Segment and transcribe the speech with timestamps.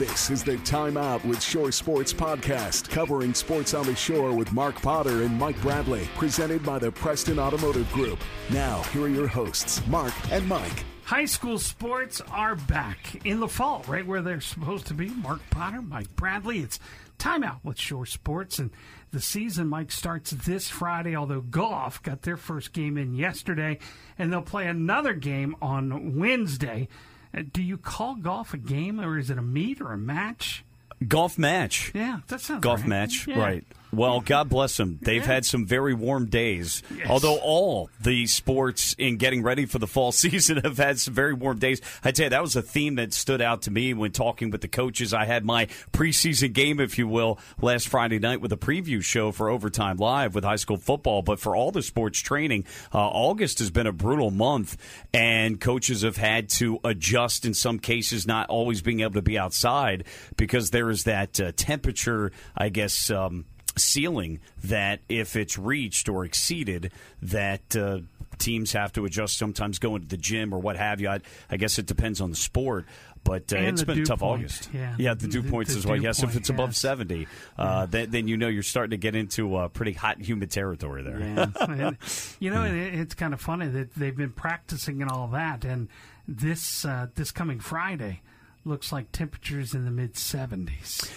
[0.00, 4.50] This is the Time Out with Shore Sports podcast, covering sports on the shore with
[4.50, 8.18] Mark Potter and Mike Bradley, presented by the Preston Automotive Group.
[8.48, 10.86] Now, here are your hosts, Mark and Mike.
[11.04, 15.10] High school sports are back in the fall, right where they're supposed to be.
[15.10, 16.60] Mark Potter, Mike Bradley.
[16.60, 16.80] It's
[17.18, 18.70] time out with Shore Sports, and
[19.10, 21.14] the season, Mike, starts this Friday.
[21.14, 23.78] Although golf got their first game in yesterday,
[24.18, 26.88] and they'll play another game on Wednesday.
[27.36, 30.64] Uh, do you call golf a game, or is it a meet or a match?
[31.06, 31.92] Golf match.
[31.94, 32.88] Yeah, that sounds golf right.
[32.88, 33.26] match.
[33.26, 33.38] Yeah.
[33.38, 33.64] Right.
[33.92, 34.98] Well, God bless them.
[35.02, 36.82] They've had some very warm days.
[36.94, 37.08] Yes.
[37.10, 41.34] Although all the sports in getting ready for the fall season have had some very
[41.34, 41.80] warm days.
[42.04, 44.60] I tell you, that was a theme that stood out to me when talking with
[44.60, 45.12] the coaches.
[45.12, 49.32] I had my preseason game, if you will, last Friday night with a preview show
[49.32, 51.22] for Overtime Live with high school football.
[51.22, 54.76] But for all the sports training, uh, August has been a brutal month,
[55.12, 59.38] and coaches have had to adjust in some cases, not always being able to be
[59.38, 60.04] outside
[60.36, 63.10] because there is that uh, temperature, I guess.
[63.10, 67.98] Um, ceiling that if it's reached or exceeded that uh,
[68.38, 71.56] teams have to adjust sometimes going to the gym or what have you I, I
[71.56, 72.86] guess it depends on the sport
[73.22, 74.40] but uh, it's the been a tough point.
[74.40, 75.12] August Yeah.
[75.14, 77.26] the dew points the as well yes if point, it's above 70
[77.58, 81.02] uh, then, then you know you're starting to get into uh, pretty hot humid territory
[81.02, 81.46] there Yeah.
[81.68, 81.96] And,
[82.38, 85.64] you know, and it, it's kind of funny that they've been practicing and all that,
[85.64, 85.88] and
[86.26, 88.22] this uh, this coming Friday
[88.64, 91.10] looks like temperatures in the mid seventies.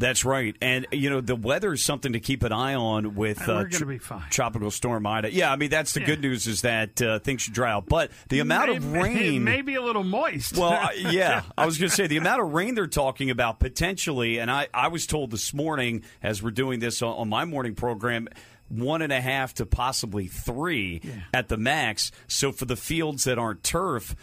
[0.00, 3.46] That's right, and you know the weather is something to keep an eye on with
[3.48, 4.22] Uh, uh, fine.
[4.30, 5.30] tropical storm Ida.
[5.32, 6.06] Yeah, I mean that's the Yeah.
[6.06, 9.74] good news is that uh, things should dry out, but the amount of rain maybe
[9.74, 10.56] a little moist.
[10.56, 13.60] Well, I- yeah, I was going to say the amount of rain they're talking about
[13.60, 17.44] potentially, and I, I was told this morning as we're doing this on, on my
[17.44, 18.26] morning program,
[18.68, 21.02] one and a half to possibly three
[21.34, 22.10] at the max.
[22.26, 24.14] So for the fields that aren't turf.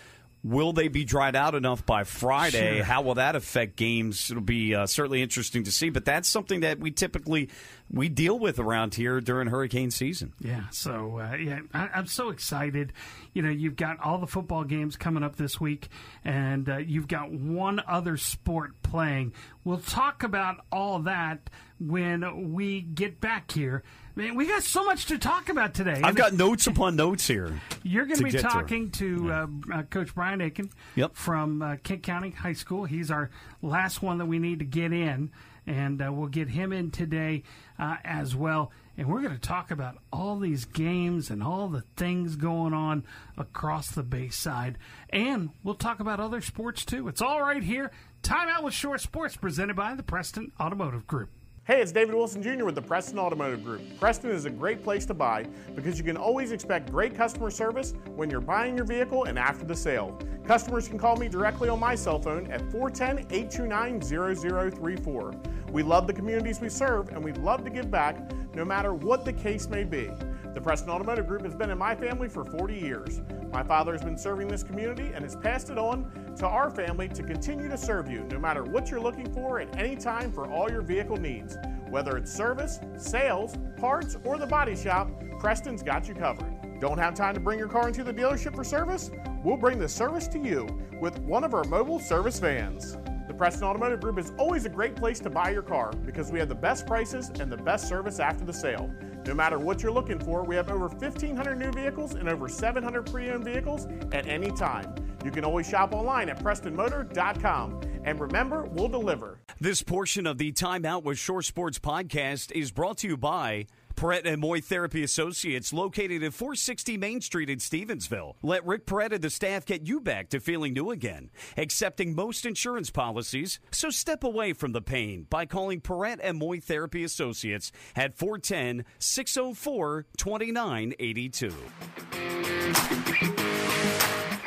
[0.48, 2.78] Will they be dried out enough by Friday?
[2.78, 2.84] Sure.
[2.86, 4.32] How will that affect games?
[4.32, 5.90] It'll be uh, certainly interesting to see.
[5.90, 7.50] But that's something that we typically
[7.92, 10.34] we deal with around here during hurricane season.
[10.40, 12.94] Yeah, so uh, yeah, I, I'm so excited.
[13.34, 15.90] You know, you've got all the football games coming up this week,
[16.24, 19.34] and uh, you've got one other sport playing.
[19.64, 23.84] We'll talk about all that when we get back here.
[24.16, 26.02] Man, we got so much to talk about today.
[26.04, 27.60] I've got notes upon notes here.
[27.84, 31.16] You're going to be talking to, uh, uh, Coach Brian Aiken Yep.
[31.16, 32.86] from uh, Kent County High School.
[32.86, 33.30] He's our
[33.62, 35.30] last one that we need to get in,
[35.68, 37.44] and uh, we'll get him in today
[37.78, 38.72] uh, as well.
[38.98, 43.04] And we're going to talk about all these games and all the things going on
[43.38, 44.80] across the Bayside.
[45.12, 47.08] And we'll talk about other sports too.
[47.08, 47.92] It's all right here.
[48.24, 51.30] Time Out with Shore Sports, presented by the Preston Automotive Group.
[51.68, 52.64] Hey, it's David Wilson Jr.
[52.64, 53.82] with the Preston Automotive Group.
[54.00, 55.46] Preston is a great place to buy
[55.76, 59.66] because you can always expect great customer service when you're buying your vehicle and after
[59.66, 60.18] the sale.
[60.46, 65.34] Customers can call me directly on my cell phone at 410 829 0034.
[65.74, 68.16] We love the communities we serve and we love to give back
[68.56, 70.10] no matter what the case may be.
[70.58, 73.22] The Preston Automotive Group has been in my family for 40 years.
[73.54, 77.08] My father has been serving this community and has passed it on to our family
[77.10, 80.52] to continue to serve you no matter what you're looking for at any time for
[80.52, 81.58] all your vehicle needs.
[81.92, 86.80] Whether it's service, sales, parts, or the body shop, Preston's got you covered.
[86.80, 89.12] Don't have time to bring your car into the dealership for service?
[89.44, 90.68] We'll bring the service to you
[91.00, 92.98] with one of our mobile service vans.
[93.28, 96.40] The Preston Automotive Group is always a great place to buy your car because we
[96.40, 98.90] have the best prices and the best service after the sale.
[99.28, 103.06] No matter what you're looking for, we have over 1,500 new vehicles and over 700
[103.06, 104.96] pre owned vehicles at any time.
[105.26, 107.82] You can always shop online at PrestonMotor.com.
[108.06, 109.42] And remember, we'll deliver.
[109.60, 113.66] This portion of the Time Out with Shore Sports podcast is brought to you by
[113.98, 118.36] Perrette and Moy Therapy Associates, located at 460 Main Street in Stevensville.
[118.44, 121.32] Let Rick Perrette and the staff get you back to feeling new again.
[121.58, 126.60] Accepting most insurance policies, so step away from the pain by calling Perrette and Moy
[126.60, 131.54] Therapy Associates at 410 604 2982.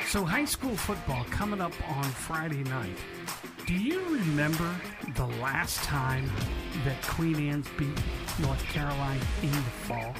[0.06, 2.96] So, high school football coming up on Friday night.
[3.70, 4.74] Do you remember
[5.14, 6.28] the last time
[6.84, 7.96] that Queen Anne's beat
[8.40, 10.12] North Caroline in the fall?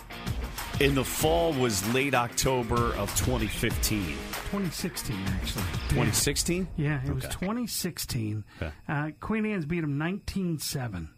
[0.79, 4.05] In the fall was late October of 2015.
[4.06, 5.64] 2016, actually.
[5.88, 6.69] 2016?
[6.76, 8.44] Yeah, it was 2016.
[8.62, 8.73] Okay.
[8.88, 11.08] Uh, Queen Anne's beat them 19-7.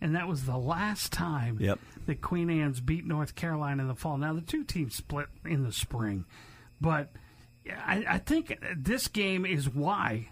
[0.00, 1.80] And that was the last time Yep.
[2.06, 4.16] that Queen Anne's beat North Caroline in the fall.
[4.16, 6.24] Now, the two teams split in the spring.
[6.80, 7.10] But
[7.68, 10.28] I, I think this game is why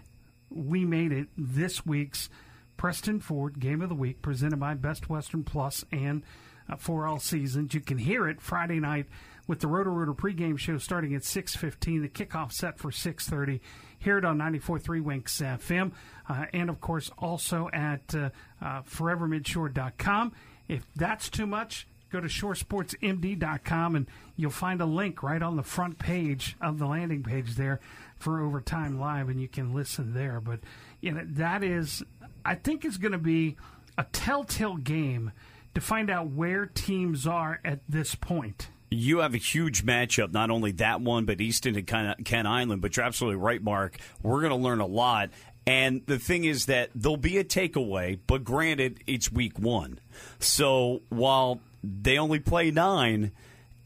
[0.49, 2.29] we made it this week's
[2.77, 6.23] Preston Ford Game of the Week, presented by Best Western Plus and
[6.69, 7.73] uh, for all seasons.
[7.73, 9.07] You can hear it Friday night
[9.47, 13.59] with the Roto Rooter pregame show starting at 6.15, the kickoff set for 6.30
[13.97, 15.91] here at on 94.3 Winks FM,
[16.29, 18.29] uh, and of course also at uh,
[18.61, 20.31] uh, forevermidshore.com.
[20.67, 25.63] If that's too much, go to shoresportsmd.com and you'll find a link right on the
[25.63, 27.79] front page of the landing page there
[28.19, 30.39] for Overtime Live, and you can listen there.
[30.39, 30.59] But
[31.01, 32.03] you know that is,
[32.45, 33.57] I think, is going to be
[33.97, 35.31] a telltale game
[35.73, 38.69] to find out where teams are at this point.
[38.91, 42.81] You have a huge matchup, not only that one, but Easton and Kent Island.
[42.81, 43.97] But you're absolutely right, Mark.
[44.23, 45.29] We're going to learn a lot.
[45.67, 49.99] And the thing is that there'll be a takeaway, but granted, it's week one.
[50.39, 53.31] So while they only play nine,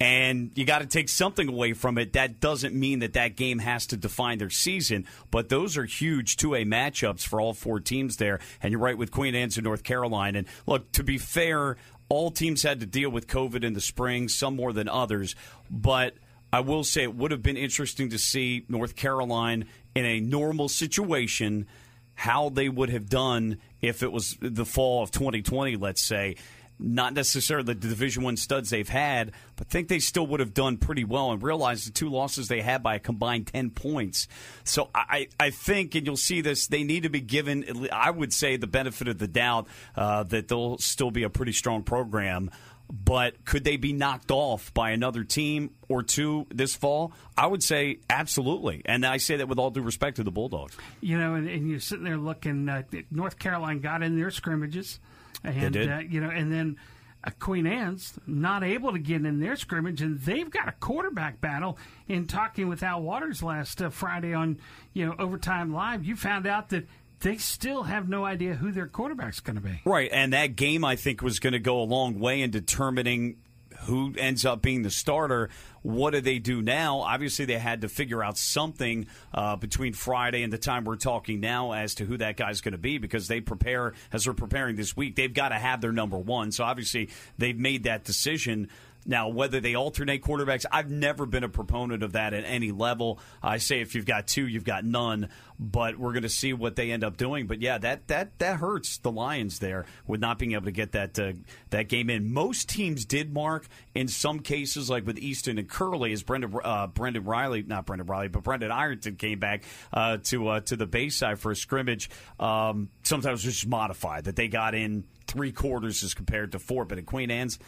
[0.03, 2.11] and you got to take something away from it.
[2.11, 6.35] That doesn't mean that that game has to define their season, but those are huge
[6.35, 8.41] two A matchups for all four teams there.
[8.61, 10.35] And you're right with Queen Anne's and North Caroline.
[10.35, 11.77] And look, to be fair,
[12.09, 15.35] all teams had to deal with COVID in the spring, some more than others,
[15.71, 16.15] but.
[16.51, 19.65] I will say it would have been interesting to see North Caroline
[19.95, 21.65] in a normal situation
[22.13, 26.35] how they would have done if it was the fall of 2020, let's say
[26.79, 30.77] not necessarily the Division One studs they've had, but think they still would have done
[30.77, 34.27] pretty well and realize the two losses they had by a combined ten points.
[34.63, 38.33] So I, I think, and you'll see this, they need to be given, I would
[38.33, 42.51] say, the benefit of the doubt uh, that they'll still be a pretty strong program.
[42.91, 47.13] But could they be knocked off by another team or two this fall?
[47.35, 48.81] I would say absolutely.
[48.85, 50.75] And I say that with all due respect to the Bulldogs.
[50.99, 54.99] You know, and, and you're sitting there looking, uh, North Caroline got in their scrimmages
[55.43, 56.77] and uh, you know, and then
[57.23, 61.41] uh, Queen Anne's not able to get in their scrimmage, and they've got a quarterback
[61.41, 61.77] battle.
[62.07, 64.59] In talking with Al Waters last uh, Friday on
[64.93, 66.85] you know Overtime Live, you found out that
[67.19, 69.81] they still have no idea who their quarterback's going to be.
[69.85, 73.37] Right, and that game I think was going to go a long way in determining
[73.85, 75.49] who ends up being the starter.
[75.81, 76.99] What do they do now?
[76.99, 81.39] Obviously, they had to figure out something uh, between Friday and the time we're talking
[81.39, 84.75] now as to who that guy's going to be because they prepare, as they're preparing
[84.75, 86.51] this week, they've got to have their number one.
[86.51, 88.69] So obviously, they've made that decision.
[89.05, 93.19] Now, whether they alternate quarterbacks, I've never been a proponent of that at any level.
[93.41, 95.29] I say if you've got two, you've got none.
[95.59, 97.47] But we're going to see what they end up doing.
[97.47, 100.93] But yeah, that that that hurts the Lions there with not being able to get
[100.93, 101.33] that uh,
[101.69, 102.33] that game in.
[102.33, 106.87] Most teams did mark in some cases, like with Easton and Curley, as Brendan uh,
[106.87, 109.63] Brendan Riley, not Brendan Riley, but Brendan Ireton came back
[109.93, 112.09] uh, to uh, to the Bayside for a scrimmage.
[112.39, 116.85] Um, sometimes just modified that they got in three quarters as compared to four.
[116.85, 117.59] But at Queen Anne's,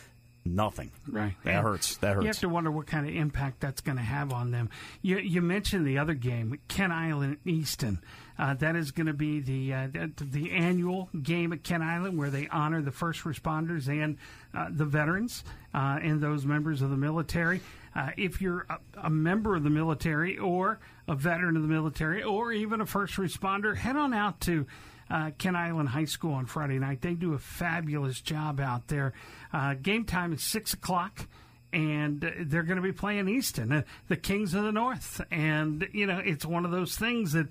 [0.46, 0.92] nothing.
[1.10, 1.34] Right.
[1.44, 1.98] That hurts.
[1.98, 2.24] That hurts.
[2.24, 4.70] You have to wonder what kind of impact that's going to have on them.
[5.02, 8.02] You, you mentioned the other game, Kent Island Easton.
[8.38, 9.88] Uh, that is going to be the uh,
[10.18, 14.18] the annual game at Kent Island where they honor the first responders and
[14.54, 15.44] uh, the veterans
[15.74, 17.62] uh, and those members of the military.
[17.96, 22.24] Uh, if you're a, a, member of the military or a veteran of the military
[22.24, 24.66] or even a first responder, head on out to
[25.10, 27.02] uh, Kent Island High School on Friday night.
[27.02, 29.14] They do a fabulous job out there.
[29.56, 31.28] Uh, game time is 6 o'clock.
[31.72, 35.22] And they're going to be playing Easton, uh, the Kings of the North.
[35.30, 37.48] And, you know, it's one of those things that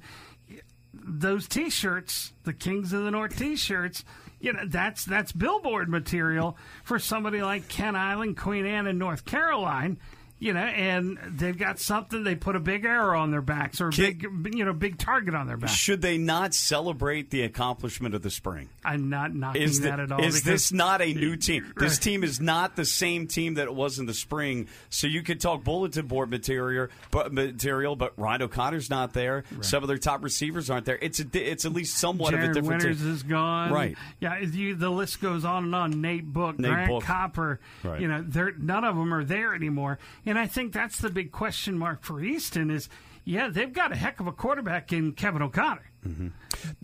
[0.93, 4.05] those T-shirts, the Kings of the North T-shirts,
[4.41, 9.25] you know that's that's billboard material for somebody like Kent Island, Queen Anne, and North
[9.25, 9.99] Caroline
[10.45, 12.23] you know, and they've got something.
[12.23, 15.35] They put a big arrow on their backs or a big, you know, big target
[15.35, 15.71] on their back.
[15.71, 18.69] Should they not celebrate the accomplishment of the spring?
[18.85, 20.23] I'm not knocking is that at all.
[20.23, 21.55] Is this not a new team?
[21.75, 21.89] Right.
[21.89, 24.69] This team is not the same team that it was in the spring.
[24.91, 29.45] So you could talk bulletin board material, but material, but Ryan O'Connor's not there.
[29.51, 29.65] Right.
[29.65, 30.99] Some of their top receivers aren't there.
[31.01, 32.83] It's a, it's at least somewhat Jared of a different.
[32.83, 33.13] Winters team.
[33.13, 33.73] is gone.
[33.73, 33.97] Right.
[34.21, 34.39] Yeah.
[34.41, 36.01] You, the list goes on and on.
[36.03, 37.05] Nate Book, Nate Grant Book.
[37.05, 37.61] Copper.
[37.83, 38.01] Right.
[38.01, 38.25] You know,
[38.59, 39.99] none of them are there anymore.
[40.35, 42.89] And I think that's the big question mark for Easton is,
[43.25, 45.89] yeah, they've got a heck of a quarterback in Kevin O'Connor.
[46.05, 46.29] Mm-hmm.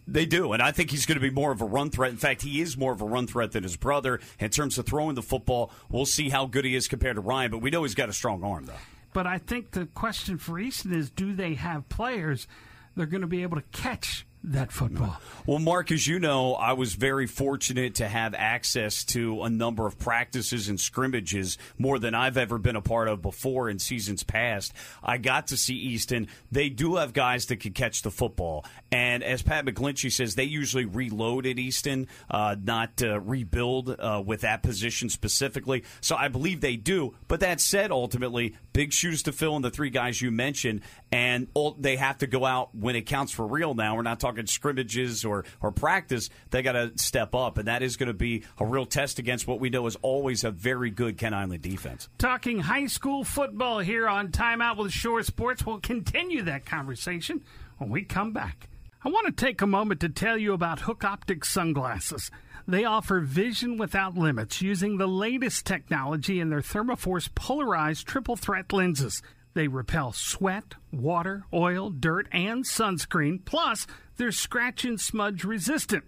[0.06, 2.12] They do, and I think he's going to be more of a run threat.
[2.12, 4.86] In fact, he is more of a run threat than his brother in terms of
[4.86, 5.72] throwing the football.
[5.88, 8.12] We'll see how good he is compared to Ryan, but we know he's got a
[8.12, 8.74] strong arm, though.
[9.12, 12.46] But I think the question for Easton is, do they have players
[12.94, 15.20] they're going to be able to catch that football.
[15.46, 19.86] Well, Mark, as you know, I was very fortunate to have access to a number
[19.86, 24.22] of practices and scrimmages more than I've ever been a part of before in seasons
[24.22, 24.72] past.
[25.02, 26.28] I got to see Easton.
[26.50, 28.64] They do have guys that can catch the football.
[28.90, 34.22] And as Pat McGlinchey says, they usually reload at Easton, uh, not uh, rebuild uh,
[34.24, 35.84] with that position specifically.
[36.00, 37.14] So I believe they do.
[37.28, 40.80] But that said, ultimately, big shoes to fill in the three guys you mentioned.
[41.12, 43.96] And they have to go out when it counts for real now.
[43.96, 47.82] We're not talking talking scrimmages or or practice, they got to step up, and that
[47.82, 50.90] is going to be a real test against what we know is always a very
[50.90, 52.08] good Kent Island defense.
[52.18, 55.66] Talking high school football here on Timeout with Shore Sports.
[55.66, 57.42] We'll continue that conversation
[57.78, 58.68] when we come back.
[59.02, 62.30] I want to take a moment to tell you about Hook Optics sunglasses.
[62.68, 68.72] They offer vision without limits using the latest technology in their Thermoforce polarized triple threat
[68.72, 69.22] lenses.
[69.54, 76.04] They repel sweat, water, oil, dirt, and sunscreen, plus they're scratch and smudge resistant.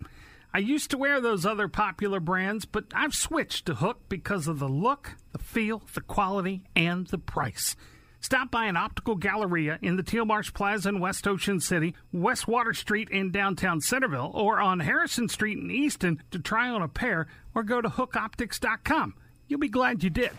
[0.54, 4.58] I used to wear those other popular brands, but I've switched to Hook because of
[4.58, 7.75] the look, the feel, the quality, and the price.
[8.20, 12.46] Stop by an optical galleria in the Teal Marsh Plaza in West Ocean City, West
[12.46, 16.88] Water Street in downtown Centreville, or on Harrison Street in Easton to try on a
[16.88, 19.14] pair, or go to hookoptics.com.
[19.49, 20.30] You'll be glad you did.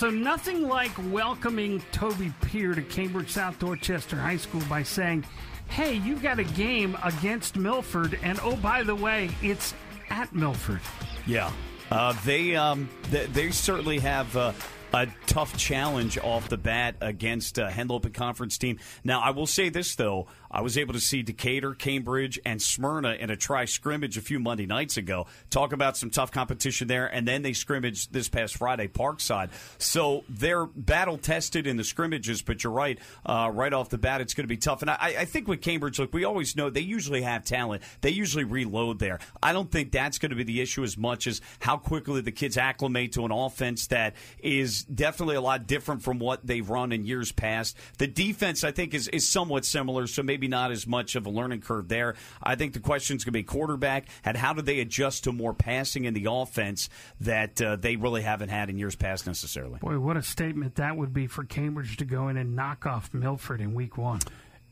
[0.00, 5.26] So, nothing like welcoming Toby Peer to Cambridge South Dorchester High School by saying,
[5.68, 9.74] Hey, you've got a game against Milford, and oh, by the way, it's
[10.08, 10.80] at Milford.
[11.26, 11.52] Yeah.
[11.90, 14.54] Uh, they, um, they, they certainly have uh,
[14.94, 18.78] a tough challenge off the bat against a Henlopen Conference team.
[19.04, 20.28] Now, I will say this, though.
[20.50, 24.40] I was able to see Decatur, Cambridge, and Smyrna in a try scrimmage a few
[24.40, 25.26] Monday nights ago.
[25.50, 29.50] Talk about some tough competition there, and then they scrimmaged this past Friday, Parkside.
[29.78, 32.98] So they're battle tested in the scrimmages, but you're right.
[33.24, 34.82] Uh, right off the bat, it's going to be tough.
[34.82, 37.82] And I, I think with Cambridge, look, we always know they usually have talent.
[38.00, 39.20] They usually reload there.
[39.42, 42.32] I don't think that's going to be the issue as much as how quickly the
[42.32, 46.92] kids acclimate to an offense that is definitely a lot different from what they've run
[46.92, 47.76] in years past.
[47.98, 51.30] The defense, I think, is, is somewhat similar, so maybe not as much of a
[51.30, 52.14] learning curve there.
[52.42, 55.32] I think the question is going to be quarterback and how do they adjust to
[55.32, 56.88] more passing in the offense
[57.20, 59.78] that uh, they really haven't had in years past necessarily.
[59.78, 63.12] Boy, what a statement that would be for Cambridge to go in and knock off
[63.12, 64.20] Milford in week one.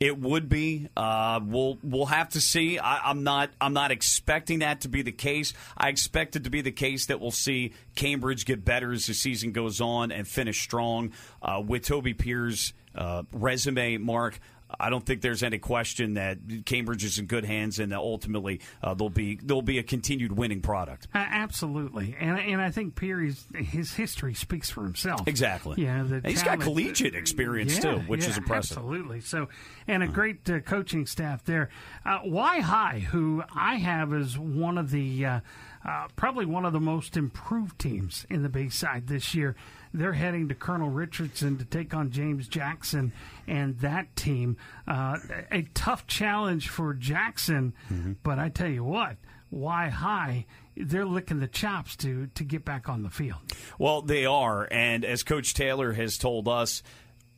[0.00, 0.88] It would be.
[0.96, 2.78] Uh, we'll we'll have to see.
[2.78, 5.54] I, am not I'm not expecting that to be the case.
[5.76, 9.14] I expect it to be the case that we'll see Cambridge get better as the
[9.14, 13.96] season goes on and finish strong uh, with Toby Peer's uh, resume.
[13.96, 14.38] Mark,
[14.78, 18.60] I don't think there's any question that Cambridge is in good hands, and that ultimately
[18.82, 21.08] uh, there'll be there'll be a continued winning product.
[21.14, 25.26] Uh, absolutely, and and I think Peary's his history speaks for himself.
[25.26, 25.82] Exactly.
[25.82, 28.78] Yeah, he's got collegiate experience yeah, too, which yeah, is impressive.
[28.78, 29.20] Absolutely.
[29.20, 29.48] So,
[29.87, 31.70] and a great uh, coaching staff there.
[32.04, 35.40] Uh, Wi-Hi, who I have as one of the
[35.85, 39.56] uh, probably one of the most improved teams in the Bayside this year.
[39.94, 43.12] They're heading to Colonel Richardson to take on James Jackson
[43.47, 44.56] and that team.
[44.87, 45.18] Uh,
[45.50, 48.12] a tough challenge for Jackson, mm-hmm.
[48.23, 49.16] but I tell you what,
[49.50, 50.44] Wi-Hi
[50.78, 53.40] they're licking the chops to to get back on the field.
[53.78, 56.82] Well, they are, and as Coach Taylor has told us,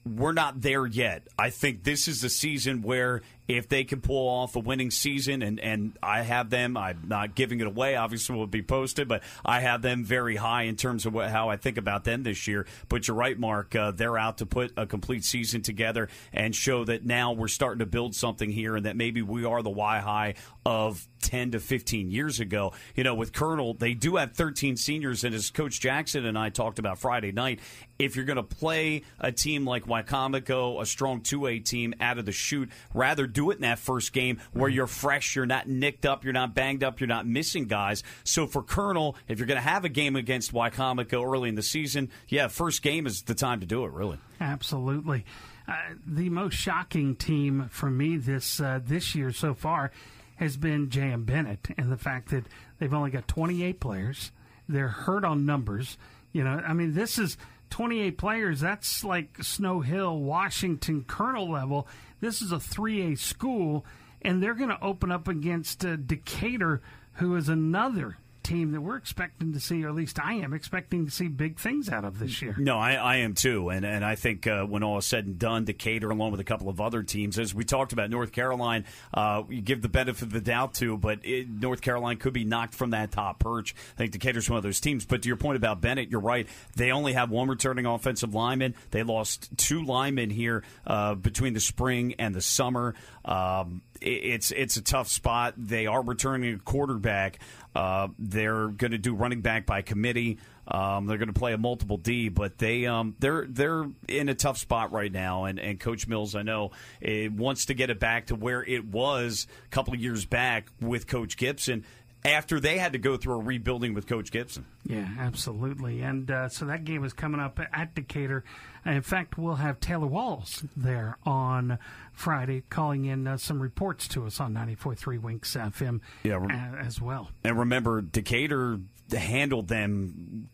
[0.04, 1.26] we're not there yet.
[1.38, 5.42] I think this is the season where if they can pull off a winning season,
[5.42, 9.24] and, and I have them, I'm not giving it away, obviously will be posted, but
[9.44, 12.46] I have them very high in terms of what, how I think about them this
[12.46, 12.66] year.
[12.88, 16.84] But you're right, Mark, uh, they're out to put a complete season together and show
[16.84, 20.34] that now we're starting to build something here and that maybe we are the Wi-Hi
[20.64, 22.72] of 10 to 15 years ago.
[22.94, 26.50] You know, with Colonel, they do have 13 seniors, and as Coach Jackson and I
[26.50, 27.60] talked about Friday night,
[27.98, 32.26] if you're going to play a team like Wicomico, a strong 2A team out of
[32.26, 35.66] the shoot, rather do do it in that first game where you're fresh, you're not
[35.66, 38.02] nicked up, you're not banged up, you're not missing guys.
[38.22, 41.62] So for Colonel, if you're going to have a game against Wicomico early in the
[41.62, 44.18] season, yeah, first game is the time to do it, really.
[44.42, 45.24] Absolutely.
[45.66, 45.74] Uh,
[46.06, 49.90] the most shocking team for me this uh, this year so far
[50.36, 51.24] has been J.M.
[51.24, 52.44] Bennett and the fact that
[52.78, 54.32] they've only got 28 players.
[54.68, 55.96] They're hurt on numbers.
[56.32, 57.38] You know, I mean, this is
[57.70, 58.60] 28 players.
[58.60, 61.88] That's like Snow Hill, Washington, Colonel level.
[62.20, 63.84] This is a 3A school,
[64.22, 66.82] and they're going to open up against uh, Decatur,
[67.14, 71.04] who is another team that we're expecting to see, or at least I am expecting
[71.06, 72.54] to see big things out of this year.
[72.58, 75.38] No, I, I am too, and and I think uh, when all is said and
[75.38, 78.84] done, Decatur, along with a couple of other teams, as we talked about, North Caroline,
[79.14, 82.44] uh, you give the benefit of the doubt to, but it, North Caroline could be
[82.44, 83.74] knocked from that top perch.
[83.94, 85.04] I think Decatur's one of those teams.
[85.04, 86.46] But to your point about Bennett, you're right.
[86.76, 88.74] They only have one returning offensive lineman.
[88.90, 92.94] They lost two linemen here uh, between the spring and the summer.
[93.24, 95.54] Um, it's it's a tough spot.
[95.56, 97.38] They are returning a quarterback.
[97.74, 100.38] Uh, they're going to do running back by committee.
[100.66, 104.34] Um, they're going to play a multiple D, but they um, they're they're in a
[104.34, 105.44] tough spot right now.
[105.44, 106.70] And, and Coach Mills, I know,
[107.02, 111.06] wants to get it back to where it was a couple of years back with
[111.06, 111.84] Coach Gibson
[112.24, 114.66] after they had to go through a rebuilding with Coach Gibson.
[114.84, 116.02] Yeah, absolutely.
[116.02, 118.44] And uh, so that game is coming up at Decatur.
[118.84, 121.78] In fact, we'll have Taylor Walls there on
[122.12, 127.00] Friday calling in uh, some reports to us on 94.3 Winks FM yeah, uh, as
[127.00, 127.30] well.
[127.44, 128.80] And remember, Decatur
[129.12, 130.48] handled them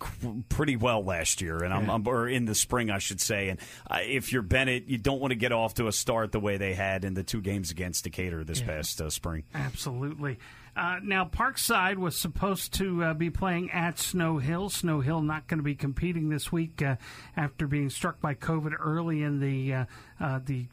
[0.48, 3.50] pretty well last year, and I'm, I'm, or in the spring, I should say.
[3.50, 6.40] And uh, if you're Bennett, you don't want to get off to a start the
[6.40, 8.66] way they had in the two games against Decatur this yeah.
[8.66, 9.44] past uh, spring.
[9.54, 10.38] Absolutely.
[10.76, 14.68] Uh, now, Parkside was supposed to uh, be playing at Snow Hill.
[14.68, 16.96] Snow Hill not going to be competing this week uh,
[17.34, 19.84] after being struck by COVID early in the uh,
[20.20, 20.66] uh, the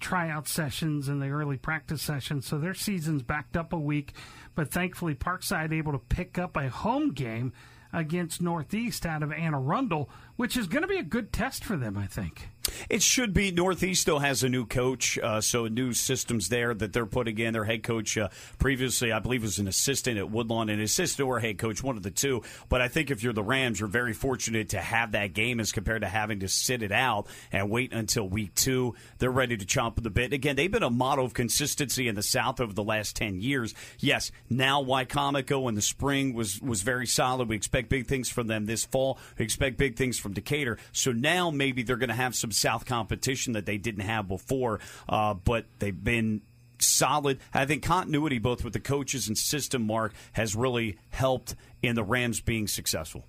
[0.00, 2.46] tryout sessions and the early practice sessions.
[2.46, 4.12] So their season's backed up a week,
[4.54, 7.52] but thankfully Parkside able to pick up a home game
[7.92, 11.76] against Northeast out of Anne Arundel, which is going to be a good test for
[11.76, 12.48] them, I think.
[12.88, 13.50] It should be.
[13.50, 17.52] Northeast still has a new coach, uh, so new systems there that they're putting in.
[17.52, 21.40] Their head coach uh, previously, I believe, was an assistant at Woodlawn, an assistant or
[21.40, 22.42] head coach, one of the two.
[22.68, 25.72] But I think if you're the Rams, you're very fortunate to have that game as
[25.72, 28.94] compared to having to sit it out and wait until week two.
[29.18, 30.32] They're ready to chomp the bit.
[30.32, 33.74] Again, they've been a model of consistency in the South over the last 10 years.
[33.98, 37.48] Yes, now Wicomico in the spring was, was very solid.
[37.48, 39.18] We expect big things from them this fall.
[39.38, 40.78] We expect big things from Decatur.
[40.90, 44.80] So now maybe they're going to have some South competition that they didn't have before,
[45.08, 46.40] uh, but they've been
[46.80, 47.38] solid.
[47.52, 52.02] I think continuity, both with the coaches and system, Mark, has really helped in the
[52.02, 53.24] Rams being successful.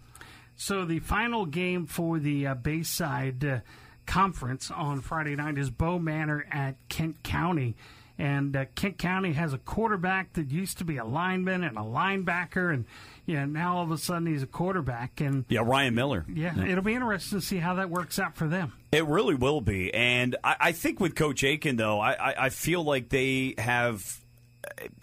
[0.56, 3.60] So the final game for the uh, Bayside uh,
[4.06, 7.76] Conference on Friday night is Bow Manor at Kent County.
[8.18, 11.82] And uh, Kent County has a quarterback that used to be a lineman and a
[11.82, 12.86] linebacker, and
[13.26, 15.22] yeah, now all of a sudden he's a quarterback.
[15.22, 16.26] And yeah, Ryan Miller.
[16.28, 16.68] Yeah, yeah.
[16.68, 18.74] it'll be interesting to see how that works out for them.
[18.92, 22.50] It really will be, and I, I think with Coach Aiken though, I, I, I
[22.50, 24.20] feel like they have.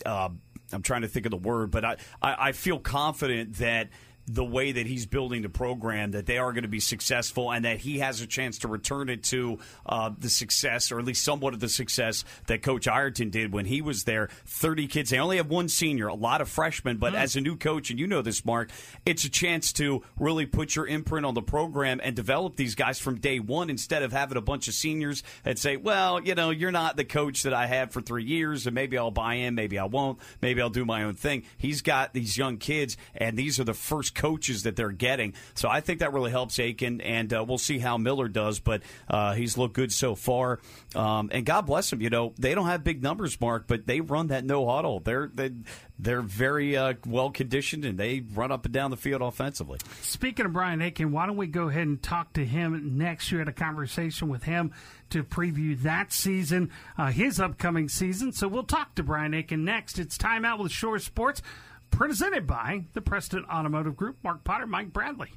[0.04, 0.30] Uh,
[0.72, 3.90] I'm trying to think of the word, but I, I, I feel confident that
[4.26, 7.64] the way that he's building the program, that they are going to be successful, and
[7.64, 11.24] that he has a chance to return it to uh, the success, or at least
[11.24, 14.28] somewhat of the success that Coach Ireton did when he was there.
[14.46, 15.10] Thirty kids.
[15.10, 17.18] They only have one senior, a lot of freshmen, but mm.
[17.18, 18.70] as a new coach, and you know this, Mark,
[19.04, 22.98] it's a chance to really put your imprint on the program and develop these guys
[22.98, 26.50] from day one instead of having a bunch of seniors that say, "Well, you know,
[26.50, 29.54] you're not the coach that I had for three years, and maybe I'll buy in,
[29.54, 33.36] maybe I won't, maybe I'll do my own thing." He's got these young kids, and
[33.36, 35.34] these are the first coaches that they're getting.
[35.54, 38.60] So I think that really helps Aiken, and uh, we'll see how Miller does.
[38.60, 40.60] But uh, he's looked good so far,
[40.94, 42.00] um, and God bless him.
[42.00, 45.00] You know they don't have big numbers, Mark, but they run that no huddle.
[45.00, 45.50] They're they,
[45.98, 49.80] they're very uh, well conditioned, and they run up and down the field offensively.
[50.02, 53.32] Speaking of Brian Aiken, why don't we go ahead and talk to him next?
[53.32, 54.72] You had a conversation with him
[55.10, 58.32] to preview that season, uh, his upcoming season.
[58.32, 59.98] So we'll talk to Brian Aiken next.
[59.98, 61.42] It's time out with Shore Sports
[61.92, 64.16] presented by the Preston Automotive Group.
[64.24, 65.28] Mark Potter, Mike Bradley.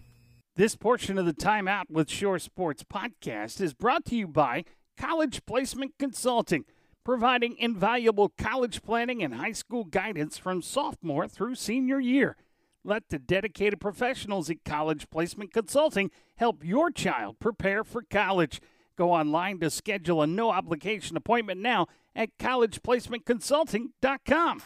[0.56, 4.64] This portion of the Timeout with Shore Sports podcast is brought to you by
[4.98, 6.64] College Placement Consulting,
[7.04, 12.38] providing invaluable college planning and high school guidance from sophomore through senior year.
[12.86, 18.62] Let the dedicated professionals at College Placement Consulting help your child prepare for college.
[18.98, 24.62] Go online to schedule a no obligation appointment now at collegeplacementconsulting.com.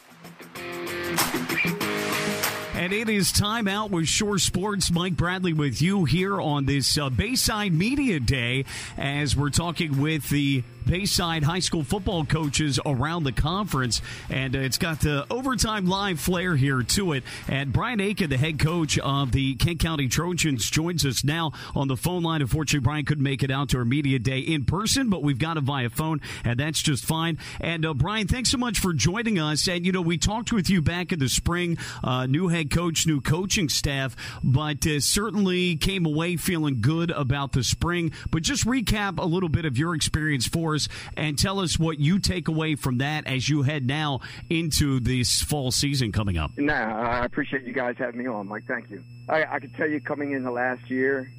[2.79, 4.89] And it is time out with Shore Sports.
[4.89, 8.65] Mike Bradley with you here on this uh, Bayside Media Day
[8.97, 14.01] as we're talking with the Bayside high school football coaches around the conference.
[14.27, 17.23] And it's got the overtime live flair here to it.
[17.47, 21.87] And Brian Aiken, the head coach of the Kent County Trojans, joins us now on
[21.89, 22.41] the phone line.
[22.41, 25.57] Unfortunately, Brian couldn't make it out to our media day in person, but we've got
[25.57, 27.37] it via phone, and that's just fine.
[27.61, 29.67] And uh, Brian, thanks so much for joining us.
[29.67, 33.05] And, you know, we talked with you back in the spring, uh, new head coach,
[33.05, 38.11] new coaching staff, but uh, certainly came away feeling good about the spring.
[38.31, 40.78] But just recap a little bit of your experience for us
[41.17, 45.41] and tell us what you take away from that as you head now into this
[45.41, 46.51] fall season coming up.
[46.57, 48.63] No, I appreciate you guys having me on, Mike.
[48.67, 49.03] Thank you.
[49.27, 51.31] I, I can tell you, coming in the last year,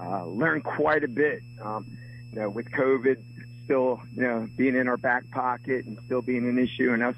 [0.00, 1.42] uh, learned quite a bit.
[1.60, 1.86] Um,
[2.32, 3.18] you know, with COVID
[3.64, 7.16] still, you know, being in our back pocket and still being an issue, and us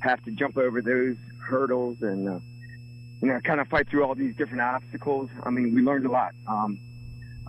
[0.00, 2.38] have to jump over those hurdles and uh,
[3.20, 5.30] you know kind of fight through all these different obstacles.
[5.42, 6.34] I mean, we learned a lot.
[6.46, 6.78] Um,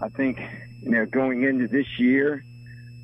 [0.02, 0.40] I think
[0.84, 2.44] you know going into this year,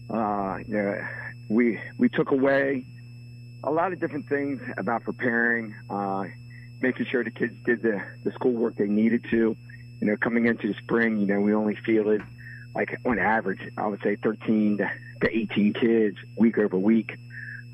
[0.10, 1.08] uh, know,
[1.50, 2.86] we we took away
[3.64, 6.26] a lot of different things about preparing, uh,
[6.82, 9.56] making sure the kids did the the schoolwork they needed to.
[10.02, 12.24] You know, coming into the spring, you know, we only fielded
[12.76, 14.92] like on average, I would say 13 to,
[15.22, 17.18] to 18 kids week over week.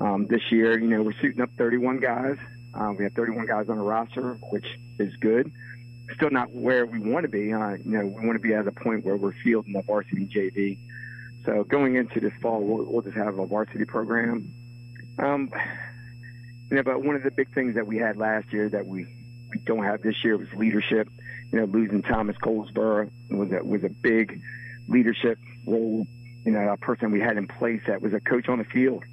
[0.00, 2.36] Um, this year, you know, we're shooting up 31 guys.
[2.74, 4.66] Uh, we have 31 guys on the roster, which
[4.98, 5.50] is good.
[6.14, 7.52] Still not where we want to be.
[7.52, 10.26] Uh, you know, we want to be at a point where we're fielding the varsity
[10.26, 10.78] JV.
[11.46, 14.52] So going into this fall, we'll, we'll just have a varsity program.
[15.18, 15.50] Um,
[16.70, 19.04] you know, but one of the big things that we had last year that we,
[19.50, 21.08] we don't have this year was leadership.
[21.52, 24.42] You know, losing Thomas Colesborough was a, was a big
[24.88, 26.06] leadership role.
[26.44, 29.04] You know, a person we had in place that was a coach on the field,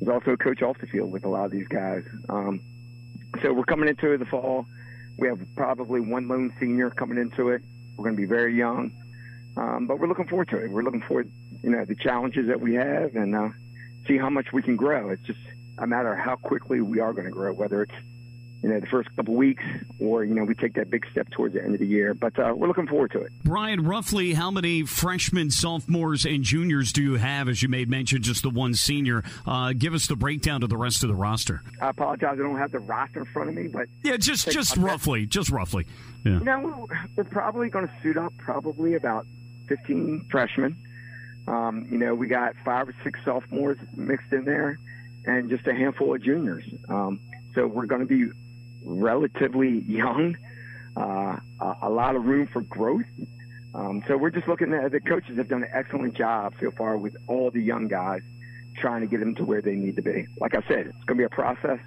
[0.00, 2.04] was also a coach off the field with a lot of these guys.
[2.28, 2.60] Um,
[3.42, 4.66] so we're coming into the fall.
[5.16, 7.62] We have probably one lone senior coming into it.
[7.96, 8.92] We're going to be very young,
[9.56, 10.70] um, but we're looking forward to it.
[10.70, 11.30] We're looking forward,
[11.62, 13.48] you know, the challenges that we have and uh,
[14.06, 15.10] see how much we can grow.
[15.10, 15.38] It's just
[15.78, 17.94] a matter of how quickly we are going to grow, whether it's
[18.62, 19.62] you know, the first couple weeks,
[19.98, 22.14] or you know, we take that big step towards the end of the year.
[22.14, 23.32] But uh, we're looking forward to it.
[23.42, 27.48] Brian, roughly how many freshmen, sophomores, and juniors do you have?
[27.48, 29.24] As you made mention, just the one senior.
[29.44, 31.62] Uh, give us the breakdown to the rest of the roster.
[31.80, 34.76] I apologize, I don't have the roster in front of me, but yeah, just just
[34.76, 35.86] roughly, just roughly.
[36.24, 36.38] Yeah.
[36.38, 39.26] You know, we're probably going to suit up probably about
[39.66, 40.76] 15 freshmen.
[41.46, 44.78] Um, you know, we got five or six sophomores mixed in there,
[45.24, 46.64] and just a handful of juniors.
[46.88, 47.20] Um,
[47.54, 48.30] so we're going to be
[48.84, 50.36] relatively young,
[50.96, 51.36] uh,
[51.80, 53.04] a, lot of room for growth.
[53.74, 56.96] Um, so we're just looking at the coaches have done an excellent job so far
[56.96, 58.22] with all the young guys,
[58.76, 60.26] trying to get them to where they need to be.
[60.38, 61.78] Like I said, it's going to be a process.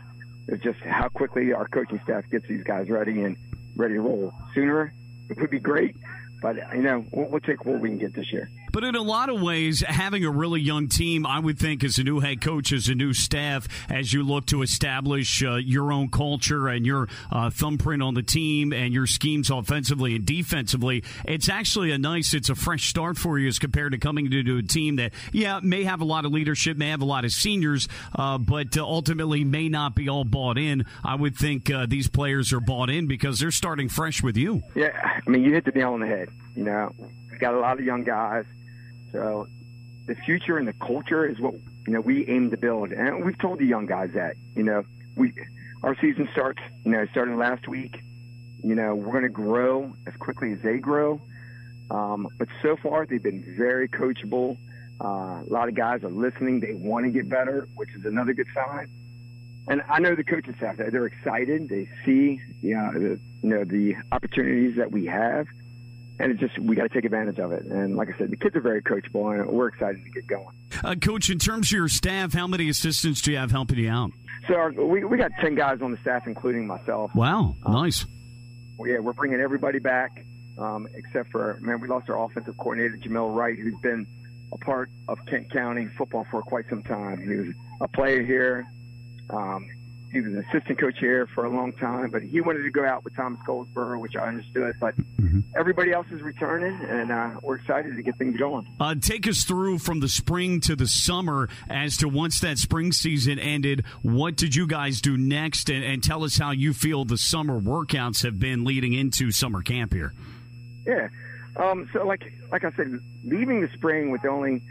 [0.48, 3.38] It's just how quickly our coaching staff gets these guys ready and
[3.76, 4.34] ready to roll.
[4.54, 4.94] Sooner,
[5.30, 5.96] it would be great.
[6.42, 8.50] But you know, we'll, we'll, take what we can get this year.
[8.76, 11.98] But in a lot of ways, having a really young team, I would think, as
[11.98, 15.94] a new head coach, as a new staff, as you look to establish uh, your
[15.94, 21.06] own culture and your uh, thumbprint on the team and your schemes offensively and defensively,
[21.24, 24.58] it's actually a nice, it's a fresh start for you as compared to coming into
[24.58, 27.32] a team that, yeah, may have a lot of leadership, may have a lot of
[27.32, 30.84] seniors, uh, but uh, ultimately may not be all bought in.
[31.02, 34.64] I would think uh, these players are bought in because they're starting fresh with you.
[34.76, 34.92] Yeah,
[35.26, 36.28] I mean, you hit the nail on the head.
[36.58, 36.94] You know,
[37.32, 38.44] we got a lot of young guys.
[39.16, 39.48] So
[40.08, 41.54] the future and the culture is what
[41.88, 44.36] you know we aim to build, and we've told the young guys that.
[44.56, 44.84] You know,
[45.16, 45.34] we
[45.84, 46.60] our season starts.
[46.84, 48.04] You know, starting last week.
[48.62, 51.22] You know, we're going to grow as quickly as they grow.
[51.92, 54.58] Um, but so far, they've been very coachable.
[55.00, 56.60] Uh, a lot of guys are listening.
[56.60, 58.90] They want to get better, which is another good sign.
[59.68, 61.70] And I know the coaching staff; they're excited.
[61.70, 65.48] They see, you know, the, you know, the opportunities that we have
[66.20, 67.66] and it's just we got to take advantage of it.
[67.66, 70.48] And like I said, the kids are very coachable, and we're excited to get going.
[70.84, 73.90] Uh, Coach, in terms of your staff, how many assistants do you have helping you
[73.90, 74.12] out?
[74.48, 77.14] So our, we we got ten guys on the staff, including myself.
[77.16, 78.06] Wow, um, nice.
[78.78, 80.26] Well, yeah, we're bringing everybody back
[80.58, 84.08] um, except for man, we lost our offensive coordinator Jamil Wright, who's been
[84.52, 87.22] a part of Kent County football for quite some time.
[87.22, 88.68] He was a player here.
[89.30, 89.68] Um,
[90.12, 92.86] he was an assistant coach here for a long time, but he wanted to go
[92.86, 94.76] out with Thomas Colesborough, which I understood.
[94.80, 95.42] But mm-hmm.
[95.58, 98.68] everybody else is returning, and uh, we're excited to get things going.
[98.80, 102.92] Uh, take us through from the spring to the summer as to once that spring
[102.92, 105.70] season ended, what did you guys do next?
[105.70, 109.62] And, and tell us how you feel the summer workouts have been leading into summer
[109.62, 110.14] camp here.
[110.86, 111.10] Yeah.
[111.58, 114.62] Um, so, like like I said, leaving the spring with only,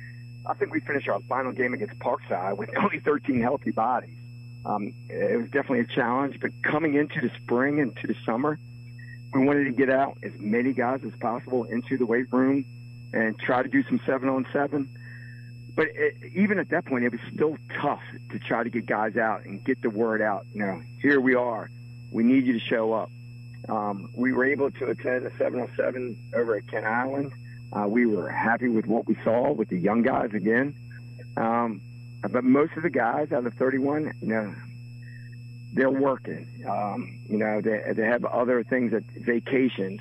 [0.46, 4.16] I think we finished our final game against Parkside with only 13 healthy bodies.
[4.66, 8.58] Um, it was definitely a challenge, but coming into the spring and to the summer,
[9.32, 12.64] we wanted to get out as many guys as possible into the weight room
[13.12, 14.88] and try to do some seven on seven.
[15.76, 19.16] But it, even at that point, it was still tough to try to get guys
[19.16, 20.46] out and get the word out.
[20.54, 21.68] You know, here we are.
[22.12, 23.10] We need you to show up.
[23.68, 27.32] Um, we were able to attend a 707 over at Kent Island.
[27.72, 30.76] Uh, we were happy with what we saw with the young guys again.
[31.36, 31.80] Um,
[32.28, 34.54] but most of the guys out of 31, you know,
[35.72, 36.46] they're working.
[36.68, 40.00] Um, you know, they, they have other things at vacations.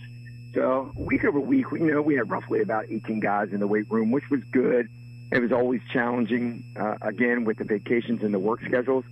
[0.54, 3.90] So week over week, you know, we had roughly about 18 guys in the weight
[3.90, 4.88] room, which was good.
[5.32, 9.04] It was always challenging, uh, again, with the vacations and the work schedules.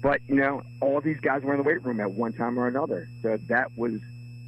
[0.00, 2.68] But, you know, all these guys were in the weight room at one time or
[2.68, 3.08] another.
[3.22, 4.00] So that was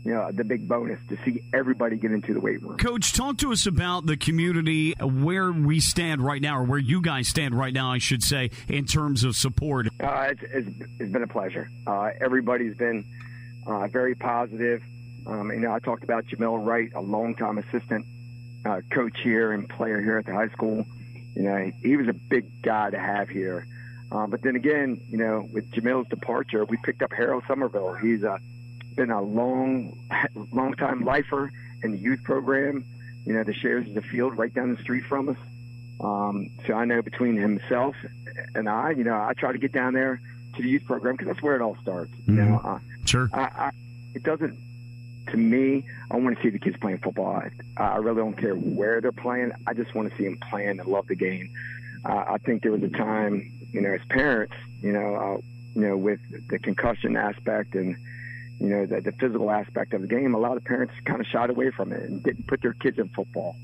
[0.08, 2.78] you know, the big bonus to see everybody get into the weight room.
[2.78, 7.02] Coach, talk to us about the community, where we stand right now, or where you
[7.02, 9.88] guys stand right now, I should say, in terms of support.
[10.00, 10.68] Uh, it's, it's,
[10.98, 11.68] it's been a pleasure.
[11.86, 13.04] Uh, everybody's been
[13.66, 14.82] uh, very positive.
[15.26, 18.06] Um, you know, I talked about Jamil Wright, a longtime assistant
[18.64, 20.86] uh, coach here and player here at the high school.
[21.36, 23.66] You know, he was a big guy to have here.
[24.10, 27.92] Uh, but then again, you know, with Jamil's departure, we picked up Harold Somerville.
[27.92, 28.38] He's a
[28.98, 29.96] been a long,
[30.52, 31.50] long time lifer
[31.82, 32.84] in the youth program.
[33.24, 35.36] You know, the shares in the field right down the street from us.
[36.00, 37.94] Um, so I know between himself
[38.54, 40.20] and I, you know, I try to get down there
[40.56, 42.10] to the youth program because that's where it all starts.
[42.26, 42.48] You Mhm.
[42.48, 43.28] know, uh, Sure.
[43.32, 43.70] I, I,
[44.14, 44.58] it doesn't.
[45.30, 47.36] To me, I want to see the kids playing football.
[47.36, 47.50] I,
[47.82, 49.52] I really don't care where they're playing.
[49.66, 51.50] I just want to see them playing and love the game.
[52.04, 55.36] Uh, I think there was a time, you know, as parents, you know, uh,
[55.74, 57.96] you know, with the concussion aspect and
[58.60, 61.26] you know the, the physical aspect of the game, a lot of parents kind of
[61.26, 63.56] shied away from it and didn't put their kids in football.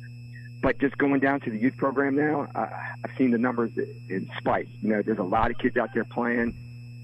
[0.63, 2.69] But just going down to the youth program now, uh,
[3.05, 3.77] I've seen the numbers
[4.09, 4.69] in spike.
[4.81, 6.55] You know, there's a lot of kids out there playing.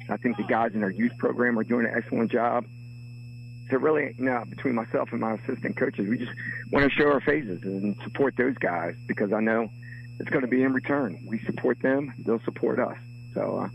[0.09, 2.65] I think the guys in our youth program are doing an excellent job.
[3.71, 6.33] So really, you know, between myself and my assistant coaches, we just
[6.73, 9.71] want to show our faces and support those guys because I know
[10.19, 11.23] it's going to be in return.
[11.27, 12.97] We support them; they'll support us.
[13.35, 13.69] So, uh,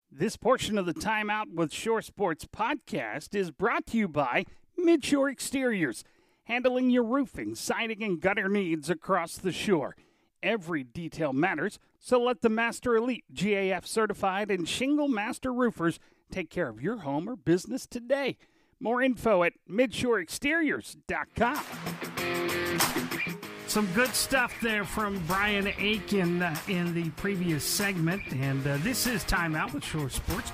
[0.10, 4.46] This portion of the Timeout with Shore Sports podcast is brought to you by
[4.80, 6.06] Midshore Exteriors,
[6.46, 9.98] handling your roofing, siding, and gutter needs across the shore.
[10.42, 16.00] Every detail matters, so let the Master Elite GAF certified and shingle master roofers
[16.32, 18.38] take care of your home or business today.
[18.82, 21.64] More info at midshoreexteriors.com.
[23.68, 28.24] Some good stuff there from Brian Aiken uh, in the previous segment.
[28.34, 30.52] And uh, this is Time Out with Shore Sports,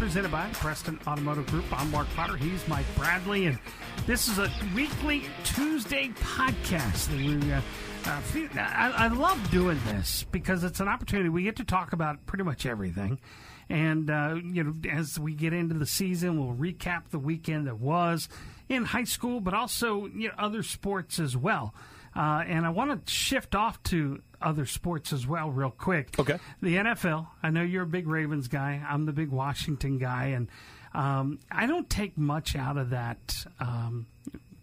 [0.00, 1.66] presented by Preston Automotive Group.
[1.78, 2.34] I'm Mark Potter.
[2.34, 3.44] He's Mike Bradley.
[3.44, 3.58] And
[4.06, 7.14] this is a weekly Tuesday podcast.
[7.14, 7.60] we, uh,
[8.06, 8.20] uh,
[8.56, 11.28] I, I love doing this because it's an opportunity.
[11.28, 13.20] We get to talk about pretty much everything.
[13.68, 17.78] And, uh, you know, as we get into the season, we'll recap the weekend that
[17.78, 18.30] was
[18.70, 21.74] in high school, but also you know, other sports as well.
[22.16, 26.18] Uh, and I want to shift off to other sports as well, real quick.
[26.18, 26.38] Okay.
[26.62, 27.26] The NFL.
[27.42, 28.82] I know you're a big Ravens guy.
[28.88, 30.48] I'm the big Washington guy, and
[30.94, 34.06] um, I don't take much out of that um,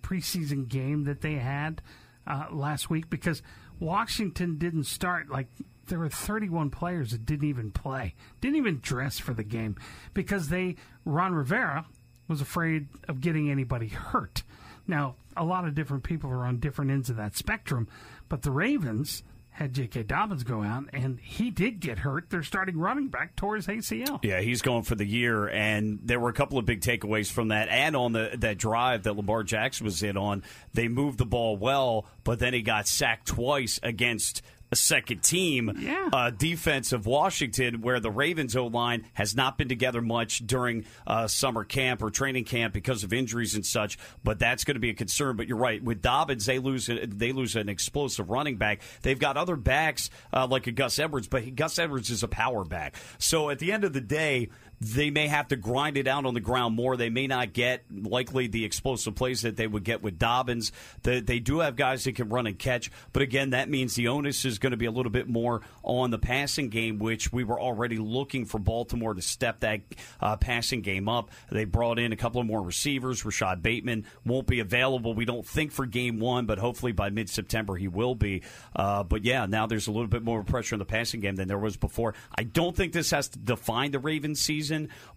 [0.02, 1.82] preseason game that they had
[2.26, 3.42] uh, last week because
[3.80, 5.48] Washington didn't start like
[5.88, 9.76] there were 31 players that didn't even play, didn't even dress for the game
[10.14, 11.86] because they Ron Rivera
[12.28, 14.44] was afraid of getting anybody hurt.
[14.86, 17.88] Now, a lot of different people are on different ends of that spectrum,
[18.30, 19.24] but the Ravens
[19.58, 20.04] had J.K.
[20.04, 22.30] Dobbins go out, and he did get hurt.
[22.30, 24.24] Their starting running back his ACL.
[24.24, 27.48] Yeah, he's going for the year, and there were a couple of big takeaways from
[27.48, 27.68] that.
[27.68, 30.44] And on the that drive that Lamar Jackson was in on,
[30.76, 34.44] they moved the ball well, but then he got sacked twice against
[34.76, 36.10] second team Yeah.
[36.12, 40.86] uh, defense of Washington, where the Ravens O line has not been together much during
[41.06, 43.98] uh, summer camp or training camp because of injuries and such.
[44.24, 45.36] But that's going to be a concern.
[45.38, 48.82] But you're right with Dobbins, they lose they lose an explosive running back.
[49.04, 52.28] They've got other backs uh, like a Gus Edwards, but he, Gus Edwards is a
[52.28, 52.96] power back.
[53.18, 54.50] So at the end of the day.
[54.80, 56.98] They may have to grind it out on the ground more.
[56.98, 60.72] They may not get likely the explosive plays that they would get with Dobbins.
[61.04, 64.08] They, they do have guys that can run and catch, but again, that means the
[64.08, 67.44] onus is going to be a little bit more on the passing game, which we
[67.44, 69.82] were already looking for Baltimore to step that
[70.22, 71.32] uh, passing game up.
[71.52, 73.26] They brought in a couple of more receivers.
[73.26, 77.30] Rashod Bateman won't be available, we don't think, for game one, but hopefully by mid
[77.30, 78.44] September he will be.
[78.76, 81.48] Uh, but yeah, now there's a little bit more pressure on the passing game than
[81.48, 82.14] there was before.
[82.36, 84.67] I don't think this has to define the Ravens season,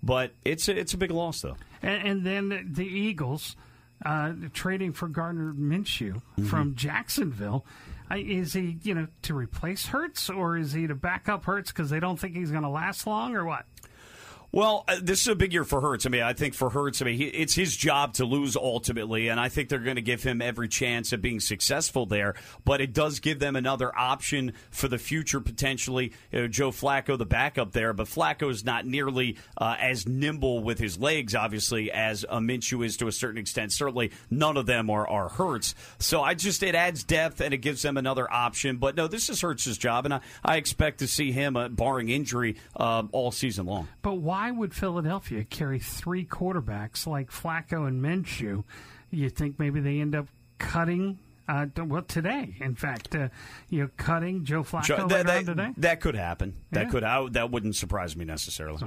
[0.03, 1.57] but it's a, it's a big loss, though.
[1.83, 3.57] And, and then the Eagles
[4.05, 7.65] uh, trading for Gardner Minshew from Jacksonville.
[8.13, 11.91] Is he, you know, to replace Hurts, or is he to back up Hurts because
[11.91, 13.67] they don't think he's going to last long, or what?
[14.53, 16.07] Well, uh, this is a big year for Hurts.
[16.07, 19.29] I mean, I think for Hurts, I mean, he, it's his job to lose ultimately,
[19.29, 22.35] and I think they're going to give him every chance of being successful there.
[22.65, 26.13] But it does give them another option for the future potentially.
[26.33, 30.65] You know, Joe Flacco, the backup there, but Flacco is not nearly uh, as nimble
[30.65, 33.73] with his legs, obviously, as a Minshew is to a certain extent.
[33.73, 35.77] Certainly, none of them are are Hurts.
[36.01, 38.79] So I just it adds depth and it gives them another option.
[38.79, 42.09] But no, this is Hurts's job, and I, I expect to see him, uh, barring
[42.09, 43.87] injury, uh, all season long.
[44.03, 48.65] But why why would Philadelphia carry three quarterbacks like Flacco and Minshew?
[49.11, 53.29] You think maybe they end up cutting uh, well, today, in fact, uh,
[53.69, 55.75] you know, cutting Joe Flacco that, that, today.
[55.79, 56.55] that could happen.
[56.71, 58.81] That could I, that wouldn't surprise me necessarily.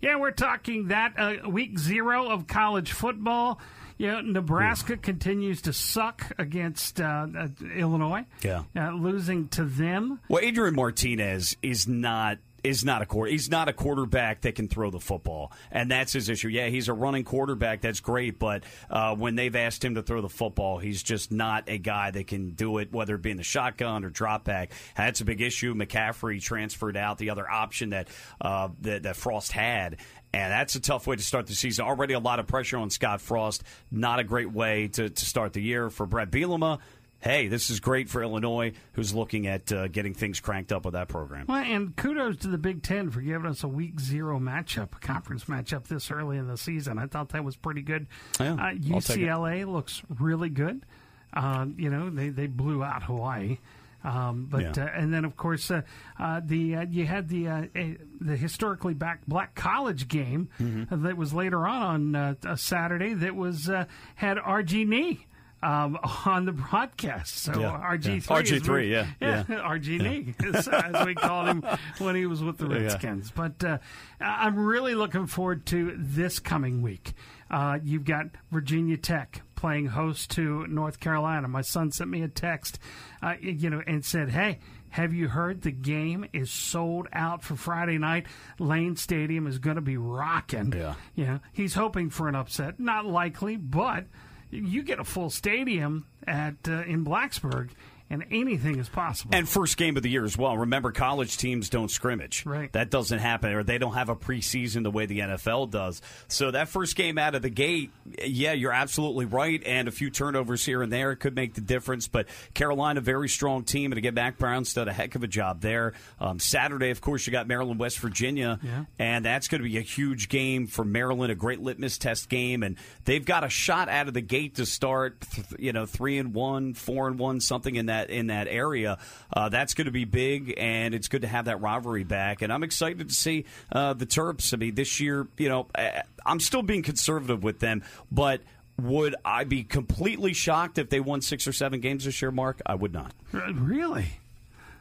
[0.00, 3.60] Yeah, we're talking that uh, week zero of college football.
[3.96, 8.26] You know, Nebraska continues to suck against uh, uh, Illinois.
[8.42, 8.64] Yeah.
[8.76, 10.20] uh, losing to them.
[10.28, 13.30] Well, Adrian Martinez is not is not a quarter.
[13.30, 16.48] He's not a quarterback that can throw the football, and that's his issue.
[16.48, 17.82] Yeah, he's a running quarterback.
[17.82, 21.64] That's great, but uh, when they've asked him to throw the football, he's just not
[21.68, 22.92] a guy that can do it.
[22.92, 25.74] Whether it be in the shotgun or drop back, that's a big issue.
[25.74, 28.08] McCaffrey transferred out, the other option that
[28.40, 29.98] uh, that, that Frost had.
[30.32, 31.84] And that's a tough way to start the season.
[31.84, 33.62] Already a lot of pressure on Scott Frost.
[33.92, 36.80] Not a great way to, to start the year for Brett Bielema
[37.24, 40.92] hey, this is great for Illinois, who's looking at uh, getting things cranked up with
[40.92, 41.46] that program.
[41.48, 44.98] Well, and kudos to the Big Ten for giving us a week zero matchup, a
[45.00, 46.98] conference matchup this early in the season.
[46.98, 48.06] I thought that was pretty good.
[48.38, 48.56] Yeah, uh,
[48.92, 49.20] I'll take it.
[49.26, 50.84] UCLA looks really good.
[51.32, 53.58] Um, you know, they, they blew out Hawaii.
[54.04, 54.84] Um, but Yeah.
[54.84, 55.80] uh, and then of course uh,
[56.20, 61.02] uh, the uh, you had the uh, a, the historically back black college game Mm-hmm.
[61.04, 65.26] that was later on on uh, a Saturday that was uh, had RG knee.
[65.64, 68.20] Um, on the broadcast, so Yeah, RG yeah.
[68.20, 69.44] three, RG3, yeah, yeah.
[69.48, 71.64] RG knee, as, as we called him
[71.98, 72.82] when he was with the Yeah.
[72.82, 73.30] Redskins.
[73.30, 73.78] But uh,
[74.20, 77.14] I'm really looking forward to this coming week.
[77.50, 81.48] Uh, you've got Virginia Tech playing host to North Carolina.
[81.48, 82.78] My son sent me a text,
[83.22, 84.58] uh, you know, and said, "Hey."
[84.90, 88.26] Have you heard the game is sold out for Friday night?
[88.60, 90.72] Lane Stadium is going to be rocking.
[90.72, 90.94] Yeah.
[91.16, 92.78] Know, he's hoping for an upset.
[92.78, 94.04] Not likely, but
[94.50, 97.70] you get a full stadium at uh, in Blacksburg,
[98.10, 99.34] and anything is possible.
[99.34, 100.56] And first game of the year as well.
[100.58, 102.44] Remember, college teams don't scrimmage.
[102.44, 102.70] Right.
[102.72, 106.02] That doesn't happen, or they don't have a preseason the way the NFL does.
[106.28, 107.90] So that first game out of the gate,
[108.22, 109.62] yeah, you're absolutely right.
[109.64, 112.06] And a few turnovers here and there could make the difference.
[112.06, 115.60] But Carolina, very strong team, and again, Mack Brown's done a heck of a job
[115.62, 115.94] there.
[116.20, 118.84] Um, Saturday, of course, you got Maryland, West Virginia, Yeah.
[118.98, 122.62] and that's going to be a huge game for Maryland, a great litmus test game,
[122.62, 125.16] and they've got a shot out of the gate to start,
[125.58, 128.98] you know, three and one, four and one, something in that in that area.
[129.32, 132.42] Uh, that's going to be big, and it's good to have that rivalry back.
[132.42, 134.52] And I'm excited to see uh, the Terps.
[134.52, 138.40] I mean, this year, you know, eh, I'm still being conservative with them, but.
[138.76, 142.60] Would I be completely shocked if they won six or seven games this year, Mark?
[142.66, 143.12] I would not.
[143.32, 144.06] Uh, Really?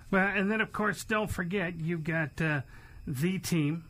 [0.10, 2.62] Well, and then of course, don't forget you've got uh,
[3.06, 3.84] the team,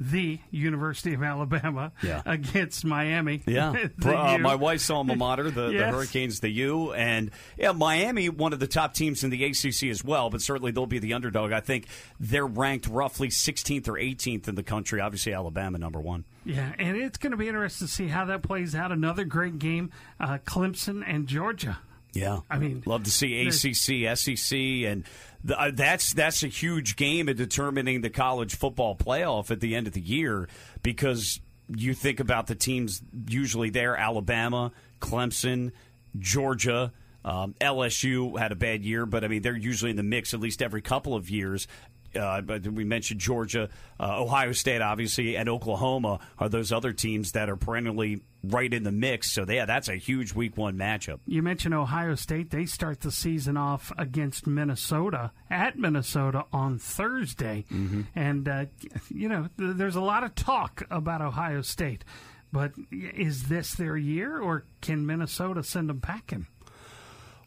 [0.00, 2.22] the University of Alabama Yeah.
[2.24, 3.42] against Miami.
[3.46, 8.54] Yeah, uh, my wife's alma mater, the, the Hurricanes, the U, and yeah, Miami, one
[8.54, 10.30] of the top teams in the ACC as well.
[10.30, 11.52] But certainly they'll be the underdog.
[11.52, 11.86] I think
[12.18, 15.00] they're ranked roughly 16th or 18th in the country.
[15.00, 16.24] Obviously, Alabama number one.
[16.46, 18.92] Yeah, and it's going to be interesting to see how that plays out.
[18.92, 21.78] Another great game, uh, Clemson and Georgia.
[22.12, 25.04] Yeah, I mean, love to see ACC, SEC, and
[25.44, 29.74] the, uh, that's that's a huge game in determining the college football playoff at the
[29.74, 30.48] end of the year
[30.82, 35.72] because you think about the teams usually there: Alabama, Clemson,
[36.18, 36.92] Georgia.
[37.22, 40.40] Um, LSU had a bad year, but I mean they're usually in the mix at
[40.40, 41.68] least every couple of years.
[42.14, 43.68] Uh, but we mentioned Georgia,
[43.98, 48.82] uh, Ohio State, obviously, and Oklahoma are those other teams that are perennially right in
[48.82, 49.30] the mix.
[49.30, 51.20] So, yeah, that's a huge Week One matchup.
[51.26, 52.50] You mentioned Ohio State.
[52.50, 57.64] They start the season off against Minnesota at Minnesota on Thursday.
[57.70, 58.02] Mm-hmm.
[58.14, 58.64] And, uh,
[59.08, 62.04] you know, th- there's a lot of talk about Ohio State.
[62.52, 66.48] But is this their year, or can Minnesota send them packing?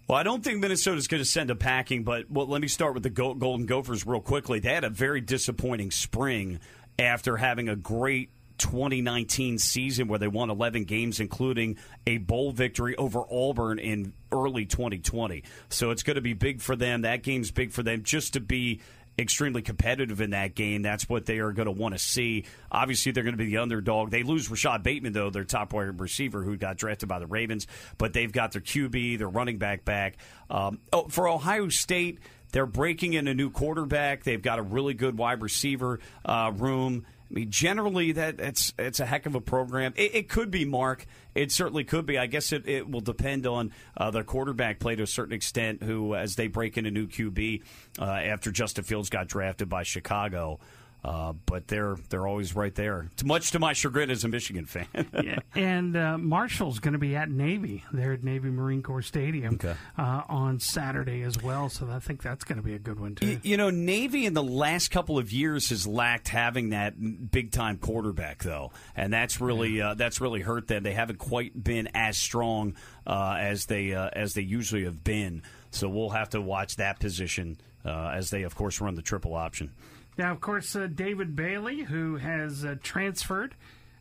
[0.08, 2.94] Well, I don't think Minnesota's going to send a packing, but well, let me start
[2.94, 4.60] with the Go- Golden Gophers real quickly.
[4.60, 6.60] They had a very disappointing spring
[7.00, 12.96] after having a great 2019 season where they won 11 games, including a bowl victory
[12.98, 15.44] over Auburn in early 2020.
[15.70, 17.02] So it's going to be big for them.
[17.02, 18.82] That game's big for them just to be
[19.18, 20.82] extremely competitive in that game.
[20.82, 22.46] That's what they are going to want to see.
[22.72, 24.12] Obviously, they're going to be the underdog.
[24.12, 27.68] They lose Rashod Bateman, though, their top wide receiver who got drafted by the Ravens,
[27.98, 30.18] but they've got their QB, their running back back.
[30.50, 32.20] Um, oh, for Ohio State,
[32.52, 34.24] they're breaking in a new quarterback.
[34.24, 37.06] They've got a really good wide receiver uh, room.
[37.34, 39.94] I mean, generally, that it's it's a heck of a program.
[39.96, 41.08] It, it could be Mark.
[41.34, 42.20] It certainly could be.
[42.20, 45.82] I guess it, it will depend on uh, their quarterback play to a certain extent.
[45.82, 47.64] Who, as they break in a new QB
[47.98, 50.60] uh, after Justin Fields got drafted by Chicago.
[51.06, 53.08] Uh, but they're they're always right there.
[53.12, 54.88] It's much to my chagrin as a Michigan fan.
[55.22, 55.40] yeah.
[55.54, 59.76] And uh, Marshall's going to be at Navy there at Navy Marine Corps Stadium Okay.
[59.98, 61.68] uh, on Saturday as well.
[61.68, 63.26] So I think that's going to be a good one too.
[63.28, 66.94] Y- You know, Navy in the last couple of years has lacked having that
[67.32, 70.84] big time quarterback, though, and that's really uh, that's really hurt them.
[70.84, 72.76] They haven't quite been as strong
[73.06, 75.44] uh, as they uh, as they usually have been.
[75.72, 79.34] So we'll have to watch that position uh, as they, of course, run the triple
[79.34, 79.72] option.
[80.18, 83.56] Now, of course, uh, David Bailey, who has uh, transferred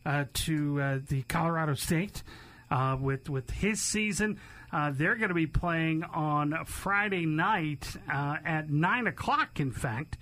[0.05, 2.21] uh, to uh, the Colorado State
[2.69, 4.39] uh, with with his season,
[4.71, 9.59] they're going to be playing on Friday night at nine o'clock.
[9.59, 10.17] In fact,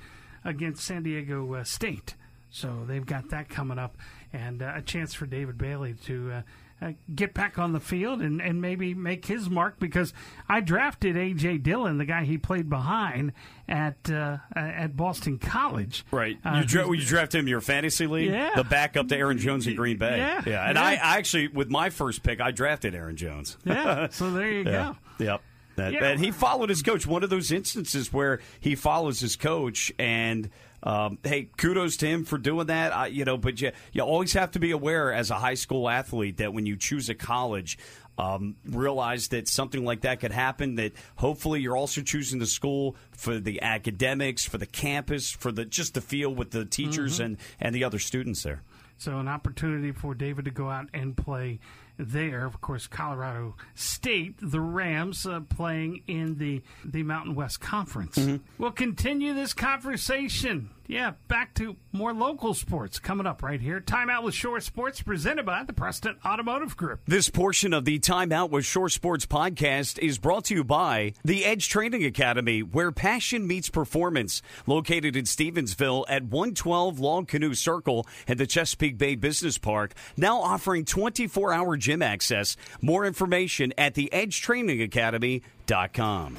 [0.46, 2.16] against San Diego State.
[2.50, 3.98] So they've got that coming up,
[4.34, 6.44] and a chance for David Bailey to.
[6.82, 10.14] Uh, get back on the field and, and maybe make his mark because
[10.50, 11.60] I drafted A.J.
[11.60, 13.34] Dillon, the guy he played behind
[13.70, 16.04] at uh, at Boston College.
[16.12, 16.40] Right.
[16.44, 18.32] Uh, you, dra- you drafted him in your fantasy league?
[18.32, 18.50] Yeah.
[18.56, 20.18] The backup to Aaron Jones in Green Bay.
[20.18, 20.68] Yeah, Yeah.
[20.68, 20.84] And yeah.
[20.84, 23.58] I, I actually, with my first pick, I drafted Aaron Jones.
[23.64, 24.08] yeah.
[24.10, 24.96] So there you Yeah.
[25.20, 25.24] go.
[25.24, 25.42] Yep.
[25.76, 26.04] That, Yeah.
[26.06, 27.06] And he followed his coach.
[27.06, 30.50] One of those instances where he follows his coach, and
[30.84, 32.96] um, hey, kudos to him for doing that.
[32.96, 35.90] I, you know, but you you always have to be aware as a high school
[35.90, 37.78] athlete that when you choose a college.
[38.18, 40.76] Um, realize that something like that could happen.
[40.76, 45.66] That hopefully you're also choosing the school for the academics, for the campus, for the
[45.66, 47.24] just the feel with the teachers Mm-hmm.
[47.24, 48.62] and and the other students there.
[48.98, 51.60] So an opportunity for David to go out and play
[52.02, 52.46] there.
[52.46, 58.20] Of course, Colorado State, the Rams, uh, playing in the the Mountain West Conference.
[58.58, 60.70] We'll continue this conversation.
[60.92, 63.80] Yeah, back to more local sports coming up right here.
[63.80, 67.00] Timeout with Shore Sports, presented by the Preston Automotive Group.
[67.08, 71.46] This portion of the Timeout with Shore Sports podcast is brought to you by the
[71.46, 74.42] Edge Training Academy, where passion meets performance.
[74.68, 80.42] Located in Stevensville at 112 Long Canoe Circle and the Chesapeake Bay Business Park, now
[80.42, 82.58] offering 24 hour gym access.
[82.82, 86.38] More information at theedgetrainingacademy.com.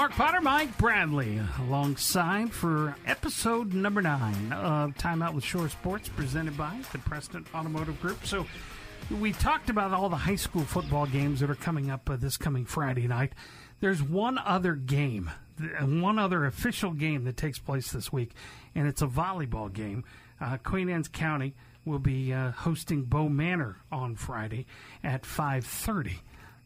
[0.00, 6.08] Mark Potter, Mike Bradley, alongside for episode number nine of Time Out with Shore Sports,
[6.08, 8.24] presented by the Preston Automotive Group.
[8.24, 8.46] So,
[9.10, 12.38] we talked about all the high school football games that are coming up uh, this
[12.38, 13.34] coming Friday night.
[13.80, 15.30] There's one other game,
[15.82, 18.32] one other official game that takes place this week,
[18.74, 20.04] and it's a volleyball game.
[20.40, 24.64] Uh, Queen Anne's County will be uh, hosting Bow Manor on Friday
[25.04, 26.20] at 5:30.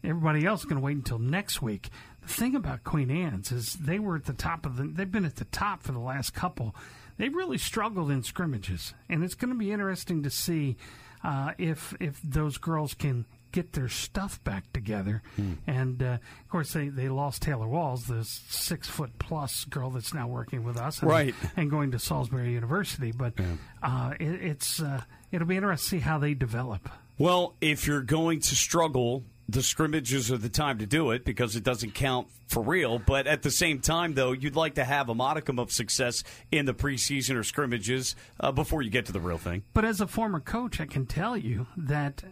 [0.04, 1.88] Everybody else is going to wait until next week.
[2.26, 4.84] Thing about Queen Anne's is they were at the top of the.
[4.84, 6.74] They've been at the top for the last couple.
[7.16, 10.76] They really struggled in scrimmages, and it's going to be interesting to see
[11.22, 15.22] uh, if if those girls can get their stuff back together.
[15.64, 16.06] And uh,
[16.40, 20.64] of course, they, they lost Taylor Walls, the six foot plus girl that's now working
[20.64, 21.34] with us, and, Right.
[21.56, 23.12] and going to Salisbury University.
[23.12, 23.34] But
[23.80, 26.88] uh, it, it's uh, it'll be interesting to see how they develop.
[27.16, 31.54] Well, if you're going to struggle, the scrimmages are the time to do it because
[31.56, 32.98] it doesn't count for real.
[32.98, 36.64] But at the same time, though, you'd like to have a modicum of success in
[36.66, 39.62] the preseason or scrimmages uh, before you get to the real thing.
[39.74, 42.24] But as a former coach, I can tell you that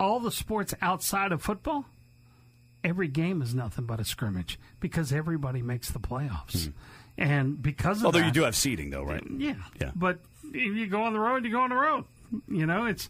[0.00, 1.86] all the sports outside of football,
[2.82, 6.72] every game is nothing but a scrimmage because everybody makes the playoffs.
[7.16, 8.06] And because of Hmm.
[8.06, 9.22] Although you do have seating, though, right?
[9.36, 9.54] yeah.
[9.80, 9.90] Yeah.
[9.94, 12.04] But if you go on the road, you go on the road.
[12.48, 13.08] You know, it's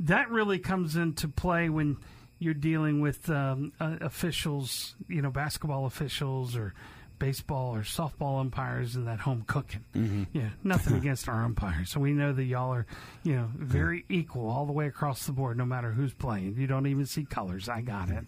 [0.00, 1.98] that really comes into play when
[2.40, 6.74] you're dealing with um, uh, officials, you know, basketball officials or
[7.18, 9.84] baseball or softball umpires and that home cooking.
[9.94, 10.24] Mm-hmm.
[10.32, 11.90] Yeah, nothing against our umpires.
[11.90, 12.86] So we know that y'all are,
[13.22, 16.56] you know, very equal all the way across the board, no matter who's playing.
[16.56, 17.68] You don't even see colors.
[17.68, 18.24] I got it.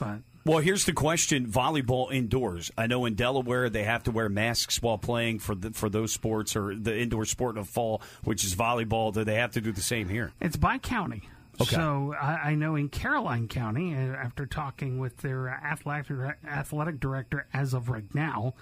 [0.00, 2.72] But Well, here's the question: volleyball indoors.
[2.76, 6.12] I know in Delaware they have to wear masks while playing for the, for those
[6.12, 9.14] sports or the indoor sport of fall, which is volleyball.
[9.14, 10.32] Do they have to do the same here?
[10.40, 11.22] It's by county.
[11.62, 11.76] Okay.
[11.76, 17.46] So I, I know in Caroline County, uh, after talking with their athletic athletic director
[17.52, 18.54] as of right now,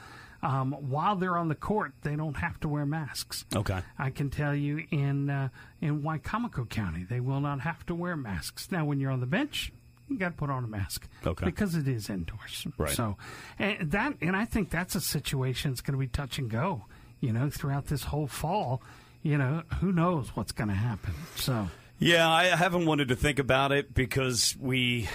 [0.42, 3.44] um, while they're on the court, they don't have to wear masks.
[3.54, 3.80] Okay.
[3.98, 5.48] I can tell you in uh,
[5.80, 8.70] in Wicomico County, they will not have to wear masks.
[8.70, 9.72] Now, when you're on the bench,
[10.08, 11.44] you got to put on a mask Okay.
[11.44, 12.66] because it is indoors.
[12.78, 12.90] Right.
[12.90, 13.16] So,
[13.58, 16.84] and that and I think that's a situation that's going to be touch and go.
[17.20, 18.82] You know, throughout this whole fall,
[19.22, 21.12] you know, who knows what's going to happen.
[21.36, 21.68] So.
[22.00, 25.06] Yeah, I haven't wanted to think about it because we,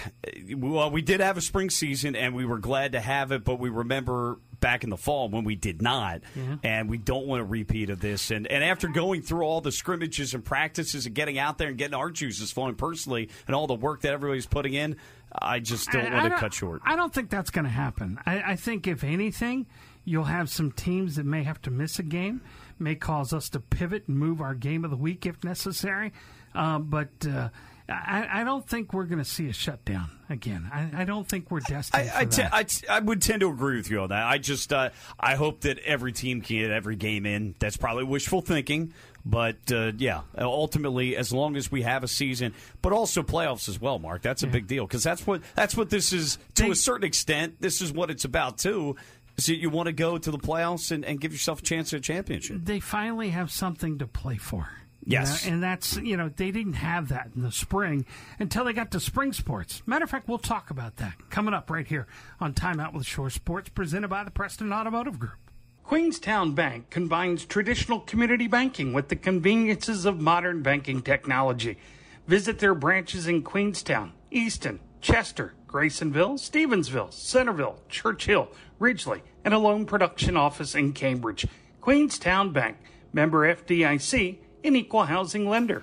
[0.54, 3.58] well, we did have a spring season and we were glad to have it, but
[3.58, 6.56] we remember back in the fall when we did not, Yeah.
[6.62, 8.30] and we don't want a repeat of this.
[8.30, 11.76] And and after going through all the scrimmages and practices and getting out there and
[11.76, 14.96] getting our juices flowing personally, and all the work that everybody's putting in,
[15.36, 16.82] I just don't I- want I to cut short.
[16.86, 18.18] I don't think that's going to happen.
[18.24, 19.66] I, I think if anything,
[20.08, 22.40] You'll have some teams that may have to miss a game,
[22.78, 26.12] may cause us to pivot and move our game of the week if necessary.
[26.54, 27.48] Uh, but uh,
[27.88, 30.68] I, I, don't think we're going to see a shutdown again.
[30.72, 32.10] I, I don't think we're destined.
[32.10, 34.26] I, I, t- I, t- I would tend to agree with you on that.
[34.26, 37.54] I just uh, I hope that every team can get every game in.
[37.58, 38.92] That's probably wishful thinking.
[39.24, 43.80] But uh, yeah, ultimately, as long as we have a season, but also playoffs as
[43.80, 44.52] well, Mark, that's a yeah.
[44.52, 47.60] big deal because that's what that's what this is to they, a certain extent.
[47.60, 48.94] This is what it's about too.
[49.38, 51.98] So you want to go to the playoffs and, and give yourself a chance at
[51.98, 52.58] a championship.
[52.62, 54.70] They finally have something to play for.
[55.04, 55.44] Yes.
[55.44, 55.54] You know?
[55.54, 58.06] And that's, you know, they didn't have that in the spring
[58.38, 59.82] until they got to spring sports.
[59.86, 62.06] Matter of fact, we'll talk about that coming up right here
[62.40, 65.36] on Time Out with Shore Sports, presented by the Preston Automotive Group.
[65.84, 71.78] Queenstown Bank combines traditional community banking with the conveniences of modern banking technology.
[72.26, 78.48] Visit their branches in Queenstown, Easton, Chester, Graysonville, Stevensville, Centreville, Churchill,
[78.78, 81.46] Ridgely, and a loan production office in Cambridge.
[81.80, 82.76] Queenstown Bank,
[83.12, 85.82] member FDIC, an equal housing lender.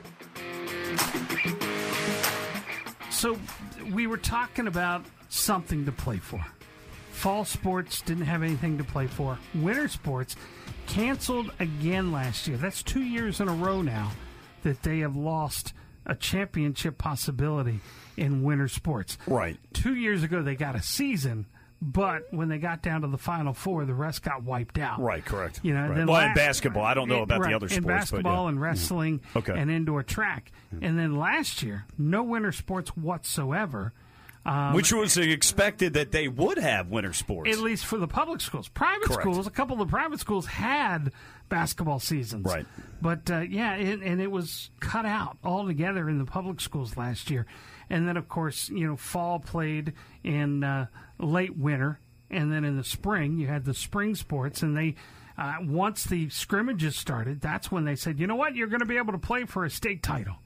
[3.10, 3.40] So,
[3.92, 6.46] we were talking about something to play for.
[7.12, 9.40] Fall sports didn't have anything to play for.
[9.56, 10.36] Winter sports
[10.88, 12.58] canceled again last year.
[12.58, 14.12] That's two years in a row now
[14.64, 15.74] that they have lost
[16.06, 17.80] a championship possibility
[18.18, 19.18] in winter sports.
[19.26, 19.58] Right.
[19.74, 21.46] Two years ago, they got a season.
[21.86, 25.02] But when they got down to the final four, the rest got wiped out.
[25.02, 25.60] Right, correct.
[25.64, 25.98] You know, right.
[26.06, 27.78] well, last, in basketball, I don't know about right, the other sports.
[27.78, 28.50] In basketball yeah.
[28.50, 29.54] and wrestling okay.
[29.54, 33.92] and indoor track, and then last year, no winter sports whatsoever.
[34.46, 37.50] Um, Which was expected that they would have winter sports.
[37.50, 38.70] At least for the public schools.
[38.70, 39.22] Private Correct.
[39.22, 41.12] schools, a couple of the private schools had
[41.50, 42.46] basketball seasons.
[42.46, 42.66] Right.
[43.02, 47.30] But uh, yeah, it, and it was cut out altogether in the public schools last
[47.30, 47.46] year.
[47.90, 50.88] And then, of course, you know, fall played in uh,
[51.20, 52.00] late winter.
[52.30, 54.64] And then in the spring, you had the spring sports.
[54.64, 54.96] And they,
[55.38, 58.86] uh, once the scrimmages started, that's when they said, you know what, you're going to
[58.86, 60.38] be able to play for a state title,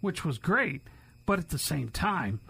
[0.00, 0.82] which was great.
[1.26, 2.40] But at the same time,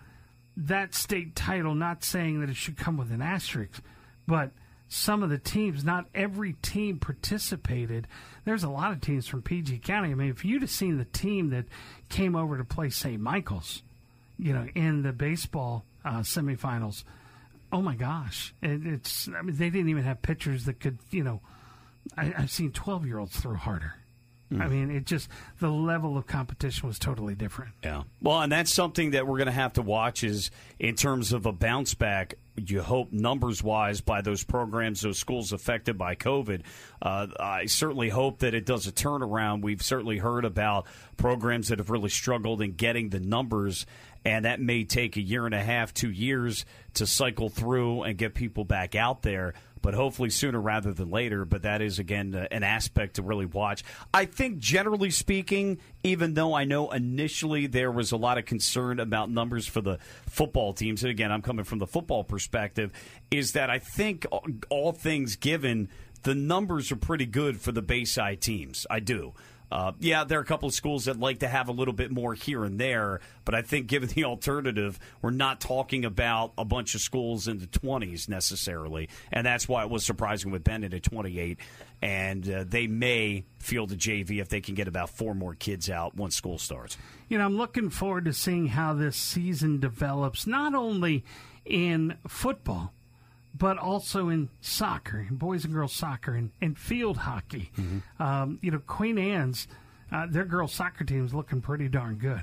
[0.56, 3.82] that state title, not saying that it should come with an asterisk,
[4.26, 4.50] but
[4.88, 8.06] some of the teams, not every team participated.
[8.44, 10.10] There's a lot of teams from PG County.
[10.10, 11.64] I mean, if you'd have seen the team that
[12.10, 13.20] came over to play St.
[13.20, 13.82] Michael's,
[14.42, 17.04] you know, in the baseball uh, semifinals,
[17.72, 19.28] oh my gosh, it, it's.
[19.28, 21.40] I mean, they didn't even have pitchers that could, you know.
[22.16, 23.94] I, I've seen 12 year olds throw harder.
[24.60, 25.28] I mean, it just
[25.60, 27.72] the level of competition was totally different.
[27.82, 28.02] Yeah.
[28.20, 31.46] Well, and that's something that we're going to have to watch is in terms of
[31.46, 32.34] a bounce back.
[32.56, 36.62] You hope numbers wise by those programs, those schools affected by COVID.
[37.00, 39.62] Uh, I certainly hope that it does a turnaround.
[39.62, 40.86] We've certainly heard about
[41.16, 43.86] programs that have really struggled in getting the numbers
[44.24, 46.64] and that may take a year and a half, two years
[46.94, 51.44] to cycle through and get people back out there but hopefully sooner rather than later.
[51.44, 53.84] But that is, again, uh, an aspect to really watch.
[54.14, 59.00] I think, generally speaking, even though I know initially there was a lot of concern
[59.00, 59.98] about numbers for the
[60.28, 62.92] football teams, and again, I'm coming from the football perspective,
[63.30, 64.24] is that I think
[64.70, 65.88] all things given,
[66.22, 68.86] the numbers are pretty good for the Bayside teams.
[68.88, 69.34] I do.
[69.72, 72.10] Uh, yeah, there are a couple of schools that like to have a little bit
[72.10, 76.64] more here and there, but I think given the alternative, we're not talking about a
[76.66, 80.92] bunch of schools in the 20s necessarily, and that's why it was surprising with Bennett
[80.92, 81.58] at 28.
[82.02, 85.88] And uh, they may field a JV if they can get about four more kids
[85.88, 86.98] out once school starts.
[87.30, 91.24] You know, I'm looking forward to seeing how this season develops, not only
[91.64, 92.92] in football
[93.62, 97.70] but also in soccer, in boys and girls soccer, and, and field hockey.
[97.78, 98.20] Mm-hmm.
[98.20, 99.68] Um, you know, Queen Anne's,
[100.10, 102.42] uh, their girls soccer team is looking pretty darn good.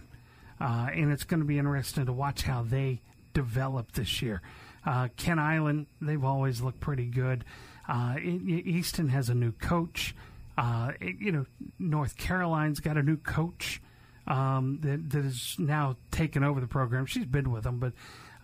[0.61, 3.01] Uh, and it's going to be interesting to watch how they
[3.33, 4.41] develop this year.
[4.85, 7.43] Uh, Kent Island, they've always looked pretty good.
[7.89, 10.15] Uh, Easton has a new coach.
[10.57, 11.45] Uh, it, you know,
[11.77, 13.81] North Caroline's got a new coach
[14.25, 17.05] um, that, that is now taken over the program.
[17.05, 17.91] She's been with them, but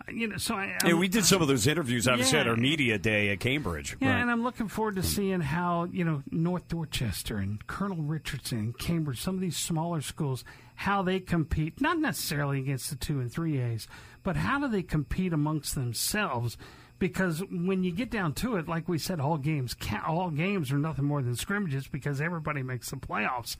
[0.08, 2.06] you know, so I, yeah, we did some of those interviews.
[2.06, 3.96] Obviously, yeah, at our media day at Cambridge.
[4.00, 4.20] Yeah, right.
[4.20, 8.78] and I'm looking forward to seeing how you know North Dorchester and Colonel Richardson and
[8.78, 10.44] Cambridge, some of these smaller schools,
[10.76, 11.80] how they compete.
[11.80, 13.88] Not necessarily against the two and three A's,
[14.22, 16.56] but how do they compete amongst themselves?
[16.98, 19.74] Because when you get down to it, like we said, all games
[20.06, 23.56] all games are nothing more than scrimmages because everybody makes the playoffs.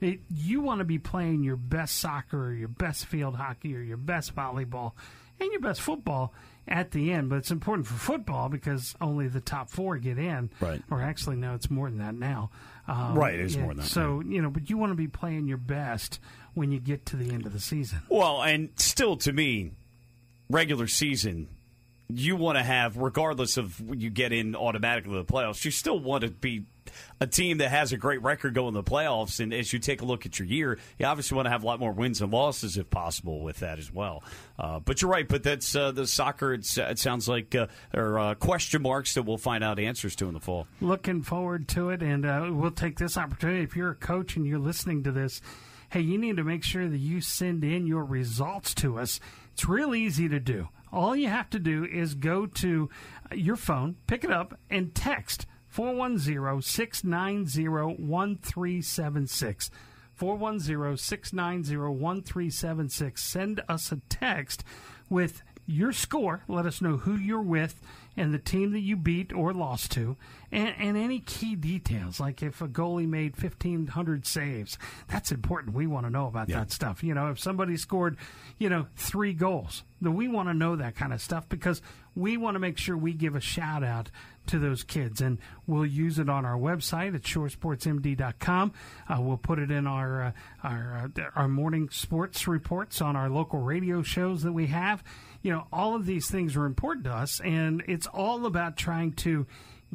[0.00, 3.82] It, you want to be playing your best soccer or your best field hockey or
[3.82, 4.92] your best volleyball
[5.40, 6.32] and your best football
[6.68, 7.28] at the end.
[7.30, 10.50] But it's important for football because only the top four get in.
[10.60, 10.82] Right.
[10.90, 12.50] Or actually, no, it's more than that now.
[12.86, 13.88] Um, right, it is yeah, more than that.
[13.88, 16.20] So, you know, but you want to be playing your best
[16.54, 18.00] when you get to the end of the season.
[18.08, 19.72] Well, and still to me,
[20.48, 21.48] regular season
[22.18, 25.98] you want to have, regardless of you get in automatically to the playoffs, you still
[25.98, 26.64] want to be
[27.20, 29.40] a team that has a great record going to the playoffs.
[29.40, 31.66] And as you take a look at your year, you obviously want to have a
[31.66, 34.22] lot more wins and losses if possible with that as well.
[34.58, 35.28] Uh, but you're right.
[35.28, 36.54] But that's uh, the soccer.
[36.54, 36.64] it
[36.98, 40.40] sounds like uh, are uh, question marks that we'll find out answers to in the
[40.40, 40.66] fall.
[40.80, 43.62] Looking forward to it, and uh, we'll take this opportunity.
[43.62, 45.40] If you're a coach and you're listening to this,
[45.90, 49.20] hey, you need to make sure that you send in your results to us.
[49.52, 50.68] It's real easy to do.
[50.92, 52.88] All you have to do is go to
[53.32, 59.70] your phone, pick it up, and text 410 690 1376.
[60.14, 63.22] 410 690 1376.
[63.22, 64.64] Send us a text
[65.08, 66.42] with your score.
[66.48, 67.80] Let us know who you're with
[68.20, 70.16] and the team that you beat or lost to,
[70.52, 74.76] and, and any key details, like if a goalie made 1,500 saves.
[75.08, 75.74] That's important.
[75.74, 76.58] We want to know about yeah.
[76.58, 77.02] that stuff.
[77.02, 78.18] You know, if somebody scored,
[78.58, 81.80] you know, three goals, then we want to know that kind of stuff because
[82.14, 84.10] we want to make sure we give a shout out
[84.48, 85.22] to those kids.
[85.22, 88.72] And we'll use it on our website at shoresportsmd.com.
[89.08, 93.30] Uh, we'll put it in our, uh, our, uh, our morning sports reports on our
[93.30, 95.02] local radio shows that we have.
[95.42, 99.12] You know, all of these things are important to us, and it's all about trying
[99.14, 99.46] to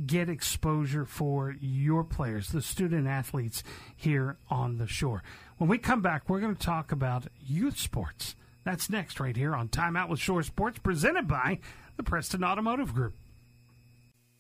[0.05, 3.63] get exposure for your players, the student athletes
[3.95, 5.23] here on the shore.
[5.57, 8.35] When we come back, we're going to talk about youth sports.
[8.65, 11.59] That's next, right here on Time Out with Shore Sports, presented by
[11.97, 13.13] the Preston Automotive Group.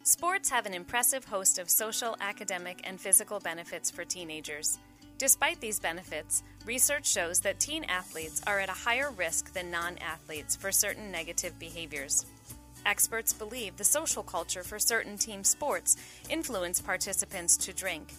[0.03, 4.77] Sports have an impressive host of social, academic, and physical benefits for teenagers.
[5.17, 9.97] Despite these benefits, research shows that teen athletes are at a higher risk than non
[9.99, 12.25] athletes for certain negative behaviors.
[12.85, 15.95] Experts believe the social culture for certain team sports
[16.29, 18.13] influence participants to drink.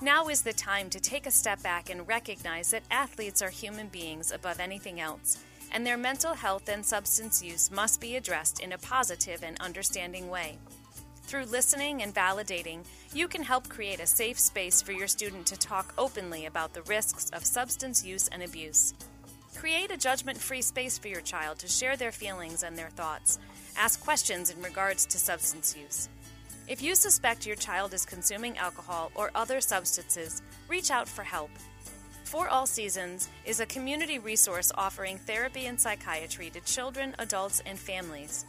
[0.00, 3.88] Now is the time to take a step back and recognize that athletes are human
[3.88, 5.38] beings above anything else,
[5.70, 10.30] and their mental health and substance use must be addressed in a positive and understanding
[10.30, 10.56] way.
[11.28, 15.58] Through listening and validating, you can help create a safe space for your student to
[15.58, 18.94] talk openly about the risks of substance use and abuse.
[19.54, 23.38] Create a judgment free space for your child to share their feelings and their thoughts.
[23.76, 26.08] Ask questions in regards to substance use.
[26.66, 31.50] If you suspect your child is consuming alcohol or other substances, reach out for help.
[32.24, 37.78] For All Seasons is a community resource offering therapy and psychiatry to children, adults, and
[37.78, 38.46] families.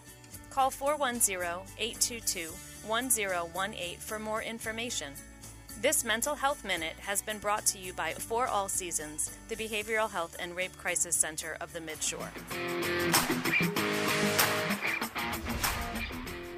[0.49, 1.41] Call 410
[1.77, 5.13] 822 1018 for more information.
[5.81, 10.09] This Mental Health Minute has been brought to you by For All Seasons, the Behavioral
[10.09, 12.27] Health and Rape Crisis Center of the Midshore.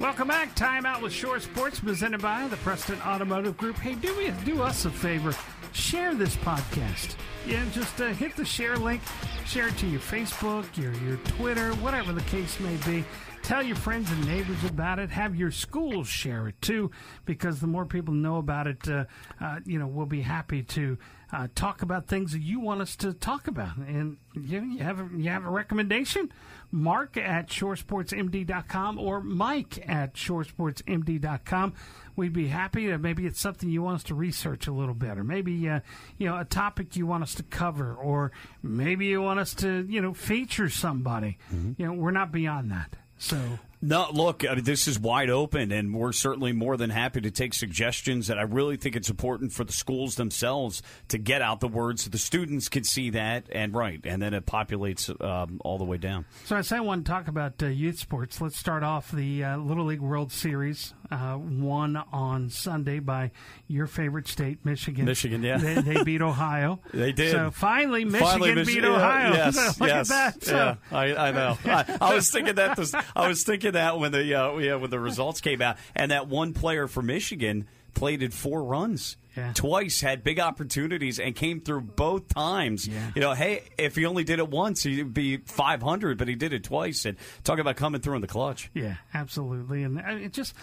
[0.00, 0.56] Welcome back.
[0.56, 3.76] Time out with Shore Sports, presented by the Preston Automotive Group.
[3.76, 5.32] Hey, do me do us a favor.
[5.72, 7.14] Share this podcast.
[7.46, 9.00] Yeah, just uh, hit the share link.
[9.46, 13.04] Share it to your Facebook, your your Twitter, whatever the case may be.
[13.42, 15.10] Tell your friends and neighbors about it.
[15.10, 16.92] Have your schools share it too,
[17.24, 19.04] because the more people know about it, uh,
[19.40, 20.96] uh, you know, we'll be happy to
[21.32, 23.76] uh, talk about things that you want us to talk about.
[23.78, 26.32] And you, you have a, you have a recommendation?
[26.70, 31.74] Mark at shoresportsmd.com or Mike at shoresportsmd.com.
[32.14, 35.18] We'd be happy to maybe it's something you want us to research a little bit,
[35.18, 35.80] or maybe uh,
[36.16, 38.30] you know a topic you want us to cover, or
[38.62, 41.38] maybe you want us to you know feature somebody.
[41.52, 41.72] Mm-hmm.
[41.78, 42.96] You know, we're not beyond that.
[43.22, 43.38] So
[43.84, 47.32] no, look, I mean, this is wide open, and we're certainly more than happy to
[47.32, 48.30] take suggestions.
[48.30, 51.98] And I really think it's important for the schools themselves to get out the word
[51.98, 55.84] so the students can see that and right, and then it populates um, all the
[55.84, 56.26] way down.
[56.44, 58.40] So I say I want to talk about uh, youth sports.
[58.40, 63.32] Let's start off the uh, Little League World Series, uh, won on Sunday by
[63.66, 65.06] your favorite state, Michigan.
[65.06, 66.78] Michigan, yeah, they, they beat Ohio.
[66.94, 67.32] they did.
[67.32, 69.34] So finally, Michigan finally, Mich- beat Ohio.
[69.34, 70.08] Yeah, yes, yes.
[70.44, 70.54] So.
[70.54, 71.58] Yeah, I, I know.
[71.64, 72.76] I, I, was thinking that.
[72.76, 76.10] This, I was thinking that when the uh, yeah when the results came out, and
[76.10, 79.16] that one player for Michigan plated four runs.
[79.36, 79.52] Yeah.
[79.54, 82.86] Twice had big opportunities and came through both times.
[82.86, 83.10] Yeah.
[83.14, 86.52] You know, hey, if he only did it once, he'd be 500, but he did
[86.52, 87.04] it twice.
[87.06, 88.70] And talk about coming through in the clutch.
[88.74, 89.84] Yeah, absolutely.
[89.84, 90.54] And it just,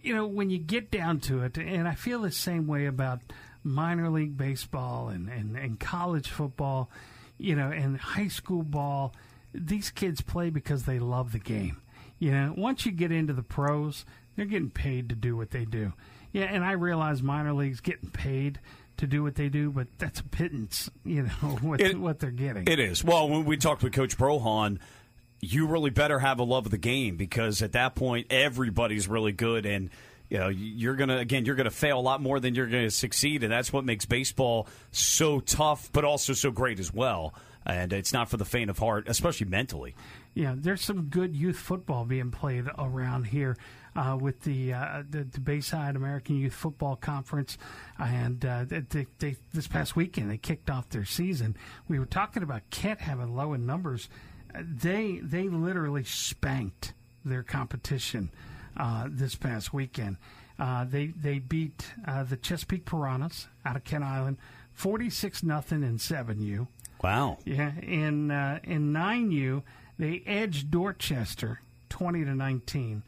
[0.00, 3.20] you know, when you get down to it, and I feel the same way about
[3.62, 6.90] minor league baseball and, and, and college football,
[7.38, 9.14] you know, and high school ball,
[9.54, 11.80] these kids play because they love the game.
[12.18, 14.04] You know, once you get into the pros,
[14.36, 15.92] they're getting paid to do what they do.
[16.32, 18.60] Yeah, and I realize minor leagues getting paid
[18.98, 21.28] to do what they do, but that's a pittance, you know,
[21.60, 22.66] what, it, what they're getting.
[22.66, 23.04] It is.
[23.04, 24.78] Well, when we talked with Coach Brohan,
[25.40, 29.32] you really better have a love of the game because at that point everybody's really
[29.32, 29.90] good and
[30.30, 33.44] you know you're gonna again you're gonna fail a lot more than you're gonna succeed,
[33.44, 37.34] and that's what makes baseball so tough, but also so great as well.
[37.64, 39.94] And it's not for the faint of heart, especially mentally.
[40.36, 43.56] Yeah, there's some good youth football being played around here
[43.96, 47.56] uh, with the, uh, the, the Bayside American Youth Football Conference,
[47.98, 51.56] and uh, they, they, this past weekend they kicked off their season.
[51.88, 54.10] We were talking about Kent having low in numbers.
[54.54, 56.92] Uh, they they literally spanked
[57.24, 58.30] their competition
[58.76, 60.18] uh, this past weekend.
[60.58, 61.94] Uh, they they beat
[62.28, 64.36] the Chesapeake Piranhas out of Kent Island,
[64.74, 66.68] forty six nothing in seven U.
[67.02, 67.38] Wow.
[67.46, 68.30] Yeah, in
[68.64, 69.62] in nine U
[69.98, 73.02] they edged Dorchester 20 to 19.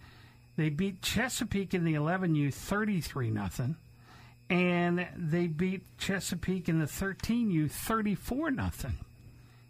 [0.57, 3.77] They beat Chesapeake in the 11U 33 nothing,
[4.51, 8.99] and they beat Chesapeake in the 13U 34 nothing.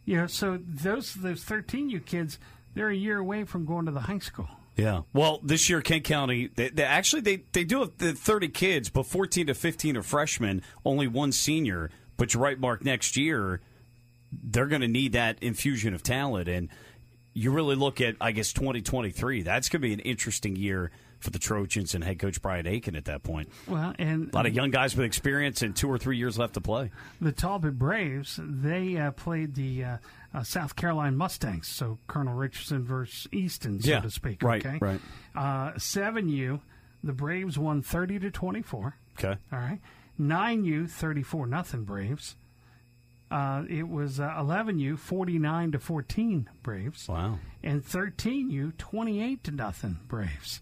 [0.04, 2.38] You know, so those those 13U kids,
[2.74, 4.48] they're a year away from going to the high school.
[4.74, 5.02] Yeah.
[5.12, 8.88] Well, this year Kent County, they, they actually they they do have the 30 kids,
[8.88, 11.90] but 14 to 15 are freshmen, only one senior.
[12.16, 12.84] But you're right, Mark.
[12.84, 13.60] Next year,
[14.32, 16.68] they're going to need that infusion of talent and
[17.38, 19.42] you really look at, I guess, 2023.
[19.42, 22.96] That's going to be an interesting year for the Trojans and head coach Brian Aiken
[22.96, 23.48] at that point.
[23.68, 26.54] Well, and a lot of young guys with experience and two or three years left
[26.54, 26.90] to play.
[27.20, 29.96] The Talbot Braves they uh, played the uh,
[30.34, 34.42] uh, South Caroline Mustangs, so Colonel Richardson versus Easton, so yeah, to speak.
[34.42, 34.78] Right, okay?
[34.80, 35.00] right.
[35.34, 36.60] Uh, seven U,
[37.04, 38.96] the Braves won thirty to twenty four.
[39.18, 39.80] Okay, all right.
[40.18, 42.36] Nine U, thirty four nothing Braves.
[43.30, 47.08] Uh, it was uh, 11U 49 to 14 Braves.
[47.08, 47.38] Wow.
[47.62, 50.60] And 13U 28 to nothing Braves.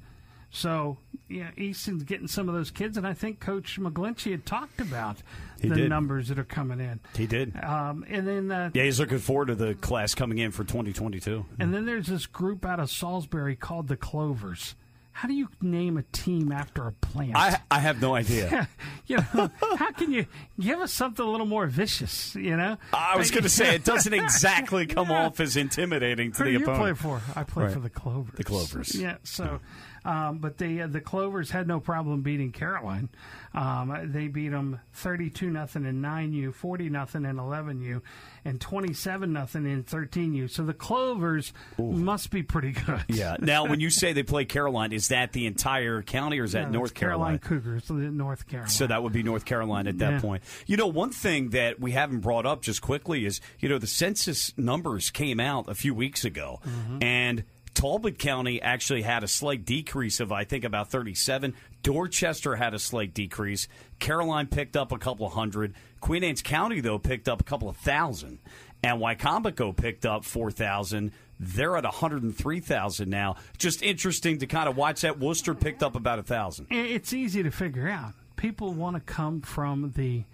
[0.50, 0.96] So,
[1.28, 5.18] yeah, Easton's getting some of those kids, and I think Coach McGlinchey had talked about
[5.60, 5.88] he the did.
[5.90, 6.98] numbers that are coming in.
[7.14, 7.54] He did.
[7.62, 11.44] Um, and then, uh, yeah, he's looking forward to the class coming in for 2022.
[11.58, 14.76] And then there's this group out of Salisbury called the Clovers.
[15.16, 17.32] How do you name a team after a plant?
[17.36, 18.68] I I have no idea.
[19.06, 20.26] you know, how can you
[20.60, 22.34] give us something a little more vicious?
[22.34, 25.24] You know, I was going to say it doesn't exactly come yeah.
[25.24, 26.98] off as intimidating to Who the do you opponent.
[26.98, 27.22] play for?
[27.34, 27.72] I play right.
[27.72, 28.34] for the Clovers.
[28.36, 28.94] The Clovers.
[28.94, 29.16] Yeah.
[29.22, 29.60] So,
[30.06, 33.08] um, but the uh, the Clovers had no problem beating Caroline.
[33.54, 38.02] Um, they beat them thirty-two nothing in nine U, forty nothing in eleven U,
[38.44, 40.46] and twenty-seven nothing in thirteen U.
[40.46, 41.90] So the Clovers Ooh.
[41.90, 42.86] must be pretty good.
[43.16, 43.36] Yeah.
[43.40, 46.70] Now, when you say they play Caroline, is that the entire county or is that
[46.70, 47.88] no, North Caroline Carolina?
[47.88, 48.68] Cougars, North Caroline.
[48.68, 50.20] So that would be North Caroline at that yeah.
[50.20, 50.42] point.
[50.66, 53.86] You know, one thing that we haven't brought up just quickly is you know the
[53.86, 57.02] census numbers came out a few weeks ago, mm-hmm.
[57.02, 57.44] and
[57.76, 61.52] Talbot County actually had a slight decrease of, I think, about 37.
[61.82, 63.68] Dorchester had a slight decrease.
[63.98, 65.74] Caroline picked up a couple hundred.
[66.00, 68.38] Queen Anne's County, though, picked up a couple of thousand.
[68.82, 71.12] And Wicomico picked up 4,000.
[71.38, 73.36] They're at 103,000 now.
[73.58, 75.18] Just interesting to kind of watch that.
[75.18, 76.68] Worcester picked up about a 1,000.
[76.70, 78.14] It's easy to figure out.
[78.36, 80.24] People want to come from the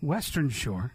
[0.00, 0.94] western shore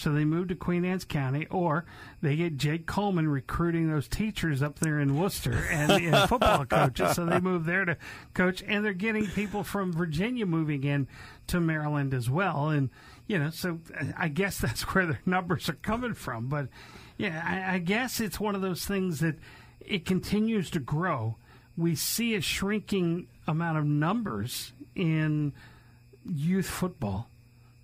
[0.00, 1.84] so they move to Queen Anne's County, or
[2.22, 7.16] they get Jake Coleman recruiting those teachers up there in Worcester and, and football coaches,
[7.16, 7.96] so they move there to
[8.34, 8.62] coach.
[8.66, 11.08] And they're getting people from Virginia moving in
[11.48, 12.68] to Maryland as well.
[12.68, 12.90] And
[13.26, 16.48] you know, so uh, I guess that's where their numbers are coming from.
[16.48, 16.68] But
[17.16, 19.36] yeah, I, I guess it's one of those things that
[19.80, 21.36] it continues to grow.
[21.76, 25.52] We see a shrinking amount of numbers in
[26.24, 27.29] youth football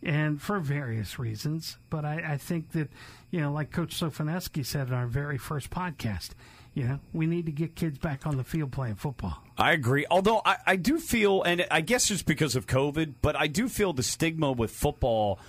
[0.07, 1.79] and for various reasons.
[1.91, 2.89] But I, I, think that,
[3.33, 6.31] you know, like Coach Sofaneski said in our very first podcast,
[6.75, 9.43] you know, we need to get kids back on the field playing football.
[9.59, 10.07] I agree.
[10.09, 13.69] Although I, I do feel, and I guess it's because of COVID, but I do
[13.69, 15.41] feel the stigma with football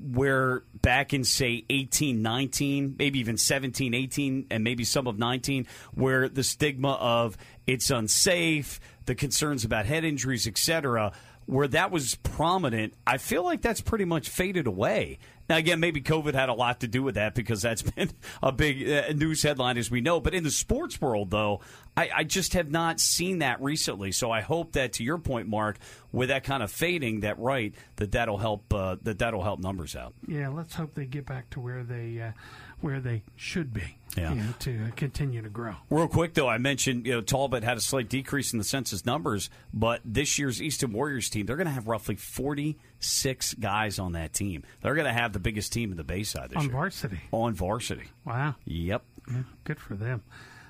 [0.00, 5.64] where back in say 18 19 maybe even 17 18 and maybe some of 19
[5.94, 7.36] where the stigma of
[7.68, 11.12] it's unsafe the concerns about head injuries etc
[11.46, 15.18] where that was prominent, I feel like that's pretty much faded away.
[15.48, 18.10] Now, again, maybe COVID had a lot to do with that because that's been
[18.42, 20.20] a big uh, news headline, as we know.
[20.20, 21.60] But in the sports world, though,
[21.96, 24.10] I, I, just have not seen that recently.
[24.10, 25.78] So I hope that, to your point, Mark,
[26.10, 29.94] with that kind of fading, that right, that that'll help uh, that that'll help numbers
[29.94, 30.14] out.
[30.26, 32.32] Yeah, let's hope they get back to where they uh,
[32.80, 33.98] where they should be.
[34.16, 34.30] Yeah.
[34.30, 35.74] You know, to continue to grow.
[35.90, 39.04] Real quick, though, I mentioned you know Talbot had a slight decrease in the census
[39.04, 43.98] numbers, but this year's Easton Warriors team they're going to have roughly forty six guys
[43.98, 44.62] on that team.
[44.80, 46.72] They're going to have the biggest team in the Bayside this on year.
[46.72, 47.20] varsity.
[47.32, 48.04] On varsity.
[48.24, 48.54] Wow.
[48.64, 49.02] Yep.
[49.30, 50.22] Yeah, good for them.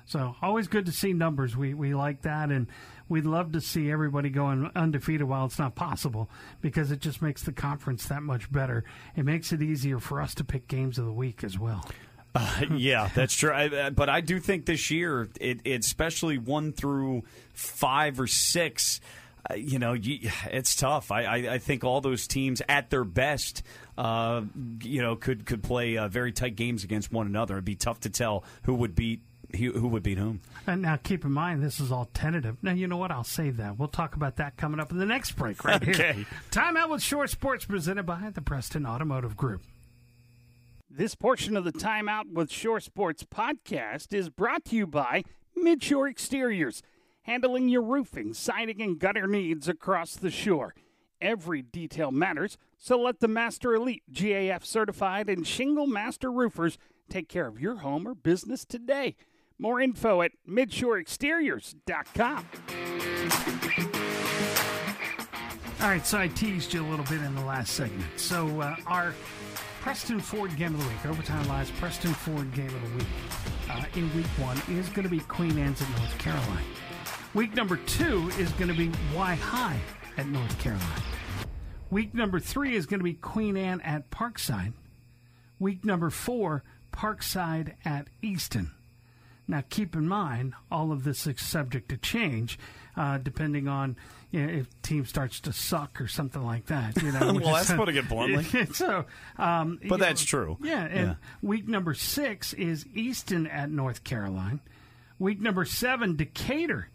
[0.05, 1.55] So always good to see numbers.
[1.55, 2.67] We we like that, and
[3.09, 6.29] we'd love to see everybody going undefeated while it's not possible
[6.61, 8.83] because it just makes the conference that much better.
[9.15, 11.85] It makes it easier for us to pick games of the week as well.
[12.35, 13.51] Uh, yeah, that's true.
[13.51, 18.99] I, but I do think this year, it, it especially one through five or six.
[19.49, 21.11] uh, you know, you, it's tough.
[21.11, 23.63] I, I, I think all those teams at their best,
[23.97, 24.41] uh,
[24.83, 27.55] you know, could could play uh, very tight games against one another.
[27.55, 29.21] It'd be tough to tell who would beat
[29.55, 30.41] who, who would beat whom.
[30.65, 32.57] And now, keep in mind, this is all tentative.
[32.61, 33.11] Now, you know what?
[33.11, 33.79] I'll save that.
[33.79, 36.13] We'll talk about that coming up in the next break right okay.
[36.13, 36.25] here.
[36.51, 39.61] Time out with Shore Sports presented by the Preston Automotive Group.
[40.89, 45.23] This portion of the Timeout with Shore Sports podcast is brought to you by
[45.55, 46.81] Midshore Exteriors,
[47.21, 50.73] handling your roofing, siding, and gutter needs across the shore.
[51.21, 56.77] Every detail matters, so let the Master Elite GAF certified and Shingle Master Roofers
[57.09, 59.15] take care of your home or business today.
[59.59, 62.45] More info at midshoreexteriors.com.
[65.79, 68.19] All right, so I teased you a little bit in the last segment.
[68.19, 69.13] So uh, our
[69.81, 73.07] Preston Ford Game of the Week, Overtime Live's Preston Ford Game of the Week,
[73.69, 76.65] uh, in week one is going to be Queen Anne's at North Caroline.
[77.33, 79.79] Week number two is going to be Wi-Hi
[80.17, 81.03] at North Caroline.
[81.89, 84.73] Week number three is going to be Queen Anne at Parkside.
[85.59, 88.71] Week number four, Parkside at Easton.
[89.47, 92.59] Now, keep in mind, all of this is subject to change,
[92.97, 93.95] uh, depending on
[94.31, 97.01] you know, if team starts to suck or something like that.
[97.01, 98.43] You know, well, that's putting it bluntly.
[98.73, 99.05] so,
[99.37, 100.57] um, but that's know, true.
[100.61, 101.15] Yeah, and yeah.
[101.41, 104.59] week number six is Easton at North Caroline.
[105.19, 106.89] Week number seven, Decatur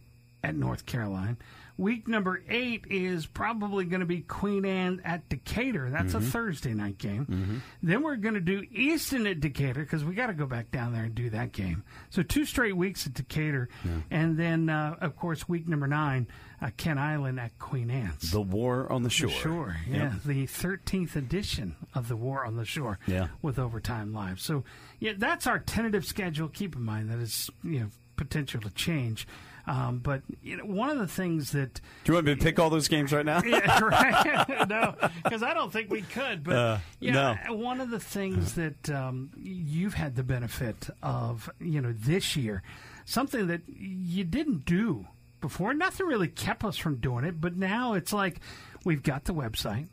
[0.45, 1.39] at North Caroline.
[1.77, 5.91] Week number eight is probably going to be Queen Anne at Decatur.
[5.91, 6.25] That's mm-hmm.
[6.25, 7.27] a Thursday night game.
[7.27, 7.59] Mm-hmm.
[7.83, 10.93] Then we're going to do Easton at Decatur because we got to go back down
[10.93, 11.85] there and do that game.
[12.11, 13.91] So two straight weeks at Decatur, yeah.
[14.11, 16.29] and then uh, of course week number nine,
[16.61, 18.31] uh, Kent Island at Queen Anne's.
[18.31, 19.29] The War on the Shore.
[19.29, 20.23] The shore, yeah, yep.
[20.25, 22.99] the thirteenth edition of the War on the Shore.
[23.07, 23.29] Yeah.
[23.41, 24.41] with overtime live.
[24.41, 24.65] So
[25.01, 26.49] yeah, that's our tentative schedule.
[26.49, 29.27] Keep in mind that it's you know potential to change.
[29.67, 32.59] Um, but you know, one of the things that do you want me to pick
[32.59, 33.43] all those games right now?
[33.45, 34.69] yeah, right.
[34.69, 36.43] no, because I don't think we could.
[36.43, 37.55] But uh, yeah, no.
[37.55, 42.63] one of the things that um, you've had the benefit of, you know, this year,
[43.05, 45.07] something that you didn't do
[45.41, 45.75] before.
[45.75, 48.41] Nothing really kept us from doing it, but now it's like
[48.85, 49.89] we've got the website.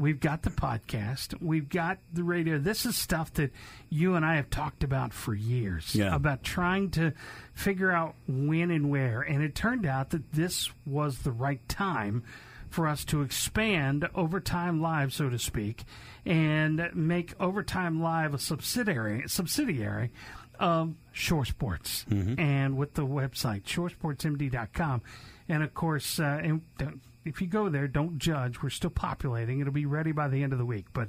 [0.00, 1.40] We've got the podcast.
[1.42, 2.58] We've got the radio.
[2.58, 3.52] This is stuff that
[3.90, 6.14] you and I have talked about for years yeah.
[6.14, 7.12] about trying to
[7.52, 9.20] figure out when and where.
[9.20, 12.24] And it turned out that this was the right time
[12.70, 15.84] for us to expand Overtime Live, so to speak,
[16.24, 20.12] and make Overtime Live a subsidiary subsidiary
[20.58, 22.06] of Shore Sports.
[22.08, 22.40] Mm-hmm.
[22.40, 25.02] And with the website, shoresportsmd.com.
[25.46, 26.62] And of course, uh, and
[27.24, 28.62] if you go there, don't judge.
[28.62, 29.60] We're still populating.
[29.60, 30.86] It'll be ready by the end of the week.
[30.92, 31.08] But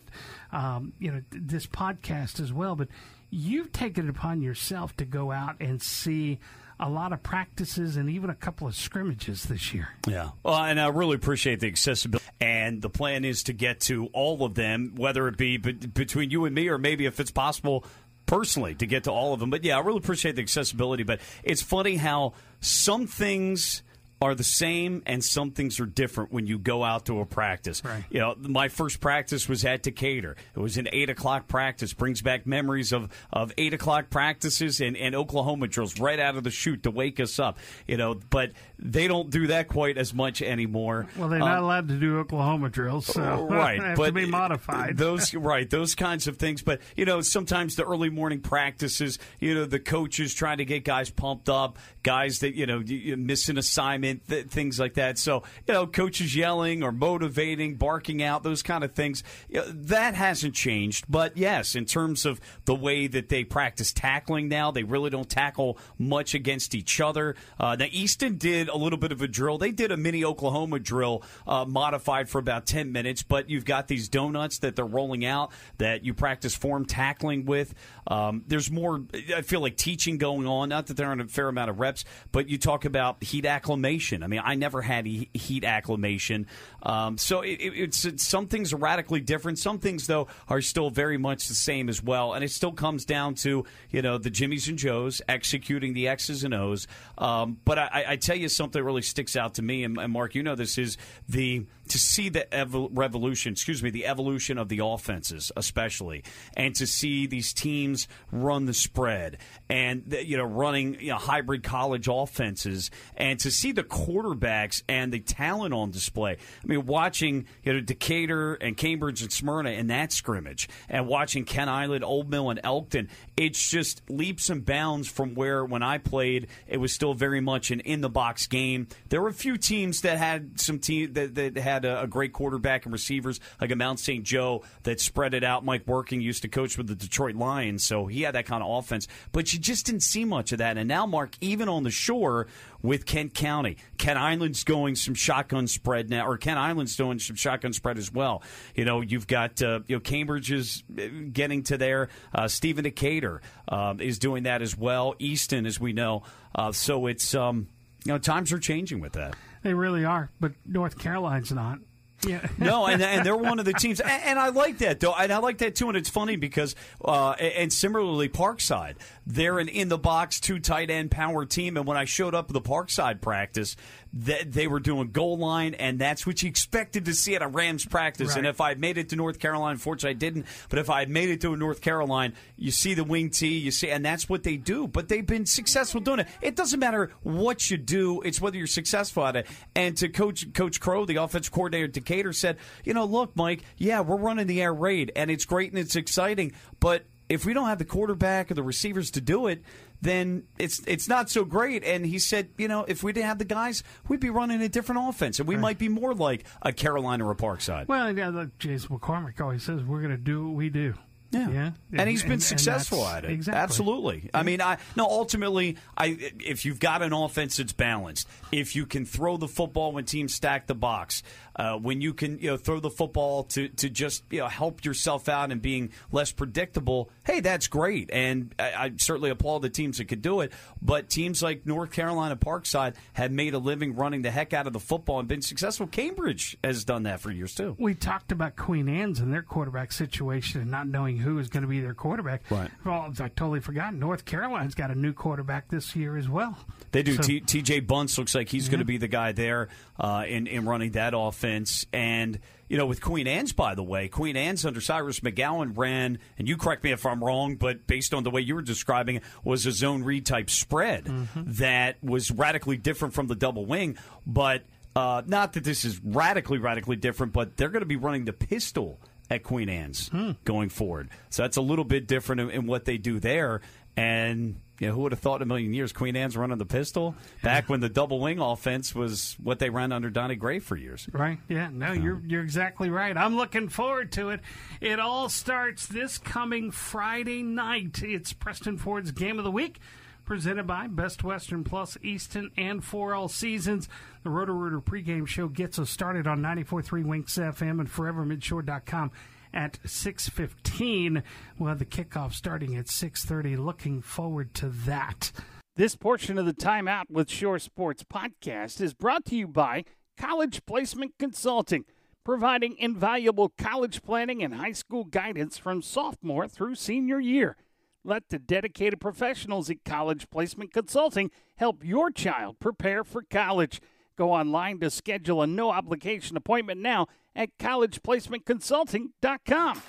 [0.52, 2.76] um, you know this podcast as well.
[2.76, 2.90] But
[3.30, 6.40] you've taken it upon yourself to go out and see
[6.80, 9.90] a lot of practices and even a couple of scrimmages this year.
[10.08, 10.32] Yeah.
[10.44, 12.26] Well, and I really appreciate the accessibility.
[12.42, 16.32] And the plan is to get to all of them, whether it be be- between
[16.32, 17.86] you and me or maybe if it's possible
[18.26, 19.52] personally to get to all of them.
[19.52, 21.04] But yeah, I really appreciate the accessibility.
[21.04, 23.84] But it's funny how some things
[24.22, 27.84] are the same and some things are different when you go out to a practice.
[27.84, 28.04] Right.
[28.12, 30.36] You know, my first practice was at Decatur.
[30.56, 31.94] It was an eight o'clock practice.
[31.94, 36.44] Brings back memories of, of eight o'clock practices and, and Oklahoma drills right out of
[36.44, 37.58] the chute to wake us up.
[37.88, 41.08] You know, but they don't do that quite as much anymore.
[41.18, 44.26] Well, they're not um, allowed to do Oklahoma drills, so right, have but to be
[44.26, 44.98] modified.
[44.98, 46.62] Those right, those kinds of things.
[46.62, 50.84] But you know, sometimes the early morning practices, you know, the coaches trying to get
[50.84, 52.84] guys pumped up, guys that you know
[53.18, 55.18] miss an assignment, th- things like that.
[55.18, 59.24] So you know, coaches yelling or motivating, barking out, those kind of things.
[59.50, 61.06] You know, that hasn't changed.
[61.10, 65.30] But yes, in terms of the way that they practice tackling now, they really don't
[65.30, 67.36] tackle much against each other.
[67.60, 69.58] Uh, now Easton did a little bit of a drill.
[69.58, 73.88] They did a mini Oklahoma drill uh, modified for about 10 minutes, but you've got
[73.88, 77.74] these donuts that they're rolling out that you practice form tackling with.
[78.08, 79.04] Um, there's more,
[79.36, 80.70] I feel like, teaching going on.
[80.70, 84.01] Not that there aren't a fair amount of reps, but you talk about heat acclimation.
[84.24, 86.48] I mean, I never had heat acclimation.
[86.84, 89.60] Um, so it, it, it's, some things are radically different.
[89.60, 92.34] Some things, though, are still very much the same as well.
[92.34, 96.44] And it still comes down to, you know, the Jimmys and Joes executing the X's
[96.44, 96.88] and O's.
[97.18, 100.36] Um, but I, I, tell you something really sticks out to me, and, and Mark,
[100.36, 100.98] you know this, is
[101.30, 106.24] the to see the evol- revolution, excuse me, the evolution of the offenses, especially,
[106.56, 109.38] and to see these teams run the spread
[109.70, 115.12] and you know running you know hybrid college offenses, and to see the quarterbacks and
[115.12, 116.38] the talent on display.
[116.64, 121.44] I mean, watching you know Decatur and Cambridge and Smyrna in that scrimmage, and watching
[121.44, 125.98] Kent Island, Old Mill, and Elkton, it's just leaps and bounds from where when I
[125.98, 128.88] played, it was still very much an in the box game.
[129.10, 132.34] There were a few teams that had some team that, that had a, a great
[132.34, 134.24] quarterback and receivers, like a Mount St.
[134.24, 135.66] Joe that spread it out.
[135.66, 138.70] Mike Working used to coach with the Detroit Lions, so he had that kind of
[138.70, 139.08] offense.
[139.32, 140.78] But you just didn't see much of that.
[140.78, 142.48] And now, Mark, even on the shore
[142.82, 147.36] with Kent County, Kent Island's going some shotgun spread now, or Kent Island's doing some
[147.36, 148.44] shotgun spread as well.
[148.76, 152.10] You know, you've got uh, you know Cambridge is uh, getting to there.
[152.34, 155.16] Uh, Stephen Decatur um, is doing that as well.
[155.20, 156.24] Easton, as we know.
[156.54, 157.68] Uh, so it's um,
[158.06, 159.36] you know times are changing with that.
[159.64, 161.80] They really are, but North Caroline's not.
[162.26, 162.48] Yeah.
[162.58, 165.32] no, and, and they're one of the teams, and, and, I like that though, and
[165.32, 165.88] I like that too.
[165.88, 168.96] And it's funny because, uh, and similarly, Parkside,
[169.26, 171.78] they're an in the box two tight end power team.
[171.78, 173.76] And when I showed up at the Parkside practice,
[174.14, 177.48] that they were doing goal line, and that's what you expected to see at a
[177.48, 178.30] Rams practice.
[178.30, 178.40] Right.
[178.40, 181.00] And if I had made it to North Caroline, unfortunately I didn't, but if I
[181.00, 184.28] had made it to North Caroline, you see the wing tee, you see, and that's
[184.28, 184.88] what they do.
[184.88, 186.28] But they've been successful doing it.
[186.42, 189.48] It doesn't matter what you do; it's whether you're successful at it.
[189.76, 193.64] And to Coach Coach Crow, the offensive coordinator at Decatur, said, you know, look, Mike,
[193.78, 197.54] yeah, we're running the air raid, and it's great and it's exciting, but if we
[197.54, 199.62] don't have the quarterback or the receivers to do it,
[200.02, 201.84] then it's it's not so great.
[201.84, 204.70] And he said, you know, if we didn't have the guys, we'd be running a
[204.70, 205.62] different offense, and we right.
[205.62, 207.88] might be more like a Caroline or a Parkside.
[207.88, 210.96] Well, yeah, look, Jason McCormick always says we're going to do what we do.
[211.32, 211.50] Yeah.
[211.50, 211.72] yeah.
[211.94, 213.32] And he's been and, successful and at it.
[213.32, 213.62] Exactly.
[213.62, 214.30] Absolutely.
[214.34, 218.86] I mean, I no ultimately I if you've got an offense that's balanced, if you
[218.86, 221.24] can throw the football when teams stack the box,
[221.62, 224.84] uh, when you can you know throw the football to, to just you know help
[224.84, 228.10] yourself out and being less predictable, hey, that's great.
[228.12, 230.52] And I, I certainly applaud the teams that could do it.
[230.82, 234.74] But teams like North Caroline Parkside have made a living running the heck out of
[234.74, 235.86] the football and been successful.
[235.86, 237.76] Cambridge has done that for years too.
[237.78, 241.62] We talked about Queen Anne's and their quarterback situation and not knowing who is going
[241.62, 242.50] to be their quarterback.
[242.50, 242.72] Right.
[242.84, 243.94] Well, I totally forgot.
[243.94, 246.58] North Caroline's got a new quarterback this year as well.
[246.92, 247.16] They do.
[247.18, 247.82] So, T.J.
[247.82, 248.72] Bunce looks like he's yeah.
[248.72, 251.51] going to be the guy there uh, in in running that offense.
[251.94, 252.40] And
[252.72, 256.48] you know, with Queen Anne's, by the way, Queen Anne's under Cyrus McGowan ran, and
[256.48, 259.24] you correct me if I'm wrong, but based on the way you were describing it,
[259.44, 261.44] was a zone read type spread mm-hmm.
[261.46, 263.98] that was radically different from the double wing.
[264.26, 264.64] But
[264.96, 268.32] uh, not that this is radically, radically different, but they're going to be running the
[268.32, 270.32] pistol at Queen Anne's hmm.
[270.44, 271.10] going forward.
[271.30, 273.62] So that's a little bit different in, in what they do there.
[273.98, 276.66] And you know, who would have thought in a million years Queen Anne's running the
[276.66, 277.14] pistol
[277.44, 281.08] back when the double wing offense was what they ran under Donnie Gray for years.
[281.14, 281.38] Right.
[281.48, 281.70] Yeah.
[281.72, 283.16] No, um, you're you're exactly right.
[283.16, 284.40] I'm looking forward to it.
[284.82, 288.02] It all starts this coming Friday night.
[288.02, 289.80] It's Preston Ford's Game of the Week.
[290.26, 293.90] Presented by Best Western Plus Easton and for all seasons.
[294.24, 299.12] The Roto Rooter pregame show gets us started on 94.3 WINX FM and forevermidshore.com
[299.54, 301.24] at 6.15.
[301.58, 303.58] We'll have the kickoff starting at 6.30.
[303.58, 305.32] Looking forward to that.
[305.76, 309.86] This portion of the Timeout with Shore Sports podcast is brought to you by
[310.18, 311.86] College Placement Consulting,
[312.24, 317.56] providing invaluable college planning and high school guidance from sophomore through senior year.
[318.04, 323.80] Let the dedicated professionals at College Placement Consulting help your child prepare for college.
[324.18, 329.82] Go online to schedule a no obligation appointment now at collegeplacementconsulting.com.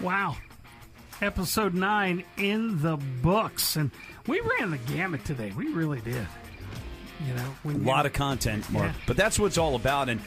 [0.00, 0.36] Wow.
[1.22, 3.76] Episode 9 in the books.
[3.76, 3.90] And
[4.26, 5.52] we ran the gamut today.
[5.56, 6.26] We really did.
[7.26, 8.86] You know, a lot of content, Mark.
[8.86, 8.92] Yeah.
[9.06, 10.08] But that's what it's all about.
[10.08, 10.20] And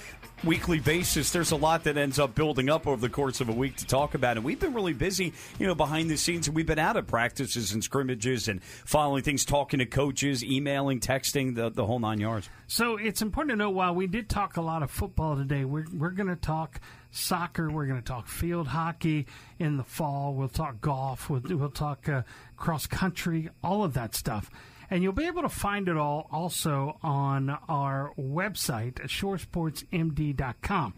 [0.44, 3.54] weekly basis, there's a lot that ends up building up over the course of a
[3.54, 4.38] week to talk about.
[4.38, 6.50] And we've been really busy, you know, behind the scenes.
[6.50, 11.56] We've been out of practices and scrimmages and following things, talking to coaches, emailing, texting,
[11.56, 12.50] the, the whole nine yards.
[12.68, 15.86] So it's important to know while we did talk a lot of football today, we're,
[15.94, 16.80] we're going to talk
[17.12, 19.26] soccer, we're going to talk field hockey
[19.60, 22.22] in the fall, we'll talk golf, we'll, we'll talk uh,
[22.58, 24.52] cross country, all of that stuff.
[24.90, 30.94] And you'll be able to find it all also on our website shoresportsmd.com.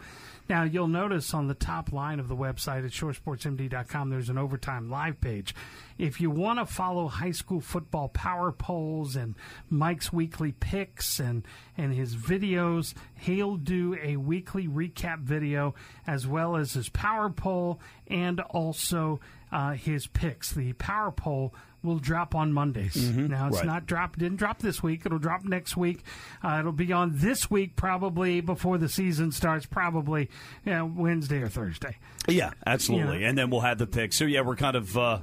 [0.50, 4.90] Now, you'll notice on the top line of the website at shoresportsmd.com, there's an overtime
[4.90, 5.54] live page.
[6.00, 9.36] If you want to follow high school football power polls and
[9.70, 11.46] Mike's weekly picks and,
[11.78, 15.76] and his videos, he'll do a weekly recap video
[16.08, 19.20] as well as his power poll and also
[19.52, 20.52] uh, his picks.
[20.52, 21.54] The power poll
[21.84, 22.96] will drop on Mondays.
[22.96, 23.28] Mm-hmm.
[23.28, 23.66] Now it's right.
[23.66, 25.06] not drop didn't drop this week.
[25.06, 26.04] It'll drop next week.
[26.44, 29.66] Uh, it'll be on this week probably before the season starts.
[29.66, 30.30] Probably
[30.66, 31.98] you know, Wednesday or Thursday.
[32.28, 33.24] Yeah, absolutely.
[33.24, 34.16] And then we'll have the picks.
[34.16, 34.98] So yeah, we're kind of.
[34.98, 35.20] Uh,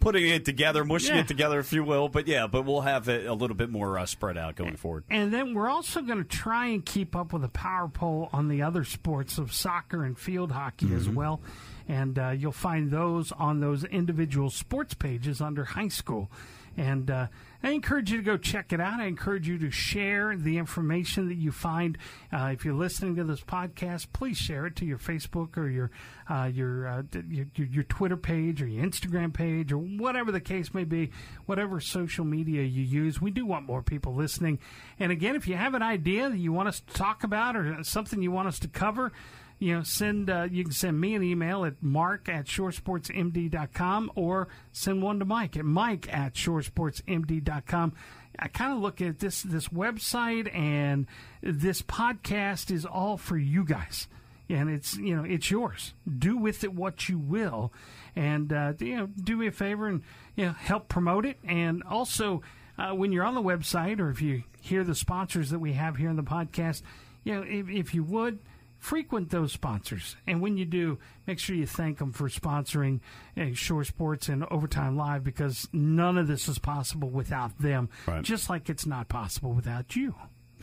[0.00, 1.22] putting it together, mushing Yeah.
[1.22, 2.08] it together, if you will.
[2.08, 5.04] But yeah, but we'll have it a little bit more uh, spread out going forward.
[5.08, 8.48] And then we're also going to try and keep up with a power poll on
[8.48, 11.40] the other sports of soccer and field hockey as well.
[11.88, 16.30] And uh, you'll find those on those individual sports pages under high school.
[16.78, 17.26] And uh,
[17.60, 19.00] I encourage you to go check it out.
[19.00, 21.98] I encourage you to share the information that you find.
[22.32, 25.90] Uh, if you're listening to this podcast, please share it to your Facebook or your
[26.30, 30.40] uh, your, uh, your your your Twitter page or your Instagram page or whatever the
[30.40, 31.10] case may be,
[31.46, 33.20] whatever social media you use.
[33.20, 34.60] We do want more people listening.
[35.00, 37.82] And again, if you have an idea that you want us to talk about or
[37.82, 39.10] something you want us to cover,
[39.58, 44.48] you know, send uh, you can send me an email at mark at shoresportsmd.com or
[44.72, 47.92] send one to Mike at mike at shoresportsmd.com.
[48.38, 51.06] I kind of look at this this website and
[51.42, 54.06] this podcast is all for you guys.
[54.48, 55.92] And it's you know it's yours.
[56.18, 57.70] Do with it what you will,
[58.16, 60.02] and uh, you know do me a favor and
[60.36, 61.36] you know help promote it.
[61.44, 62.40] And also,
[62.78, 65.96] uh, when you're on the website or if you hear the sponsors that we have
[65.96, 66.80] here in the podcast,
[67.24, 68.38] you know if, if you would
[68.78, 70.16] frequent those sponsors.
[70.26, 73.00] And when you do, make sure you thank them for sponsoring
[73.36, 78.22] uh, Shore Sports and Overtime Live because none of this is possible without them, Right.
[78.22, 80.14] just like it's not possible without you.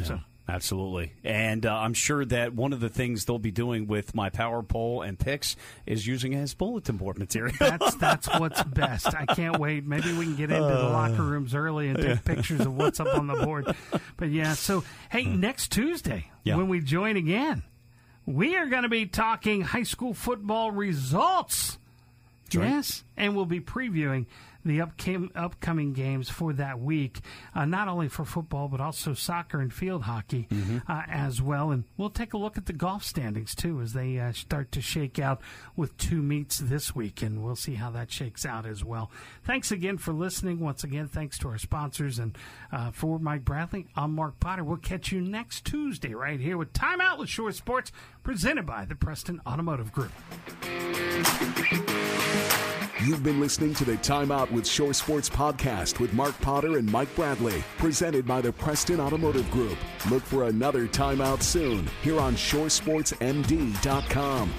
[0.03, 0.19] So.
[0.47, 1.11] Absolutely.
[1.23, 4.61] And uh, I'm sure that one of the things they'll be doing with my power
[4.61, 5.55] poll and picks
[5.87, 7.55] is using it as bulletin board material.
[7.59, 9.07] That's that's what's best.
[9.07, 9.87] I can't wait.
[9.87, 13.07] Maybe we can get into the locker rooms early and take pictures of what's up
[13.17, 13.75] on the board.
[14.17, 16.57] But yeah, so hey, next Tuesday Yeah.
[16.57, 17.63] when we join again,
[18.25, 21.77] we are going to be talking high school football results.
[22.53, 22.69] right.
[22.69, 24.25] Yes, and we'll be previewing
[24.65, 27.19] the upcom- upcoming games for that week,
[27.53, 30.47] uh, not only for football but also soccer and field hockey
[30.87, 31.71] uh, as well.
[31.71, 34.81] And we'll take a look at the golf standings too as they uh, start to
[34.81, 35.41] shake out
[35.75, 39.11] with two meets this week, and we'll see how that shakes out as well.
[39.43, 40.59] Thanks again for listening.
[40.59, 42.37] Once again, thanks to our sponsors and
[42.71, 44.63] uh, for Mike Bradley, I'm Mark Potter.
[44.63, 47.91] We'll catch you next Tuesday right here with Time Out with Shore Sports,
[48.23, 50.11] presented by the Preston Automotive Group.
[53.03, 56.89] You've been listening to the Time Out with Shore Sports podcast with Mark Potter and
[56.89, 59.77] Mike Bradley, presented by the Preston Automotive Group.
[60.09, 64.53] Look for another Time Out soon here on shoresportsmd.com.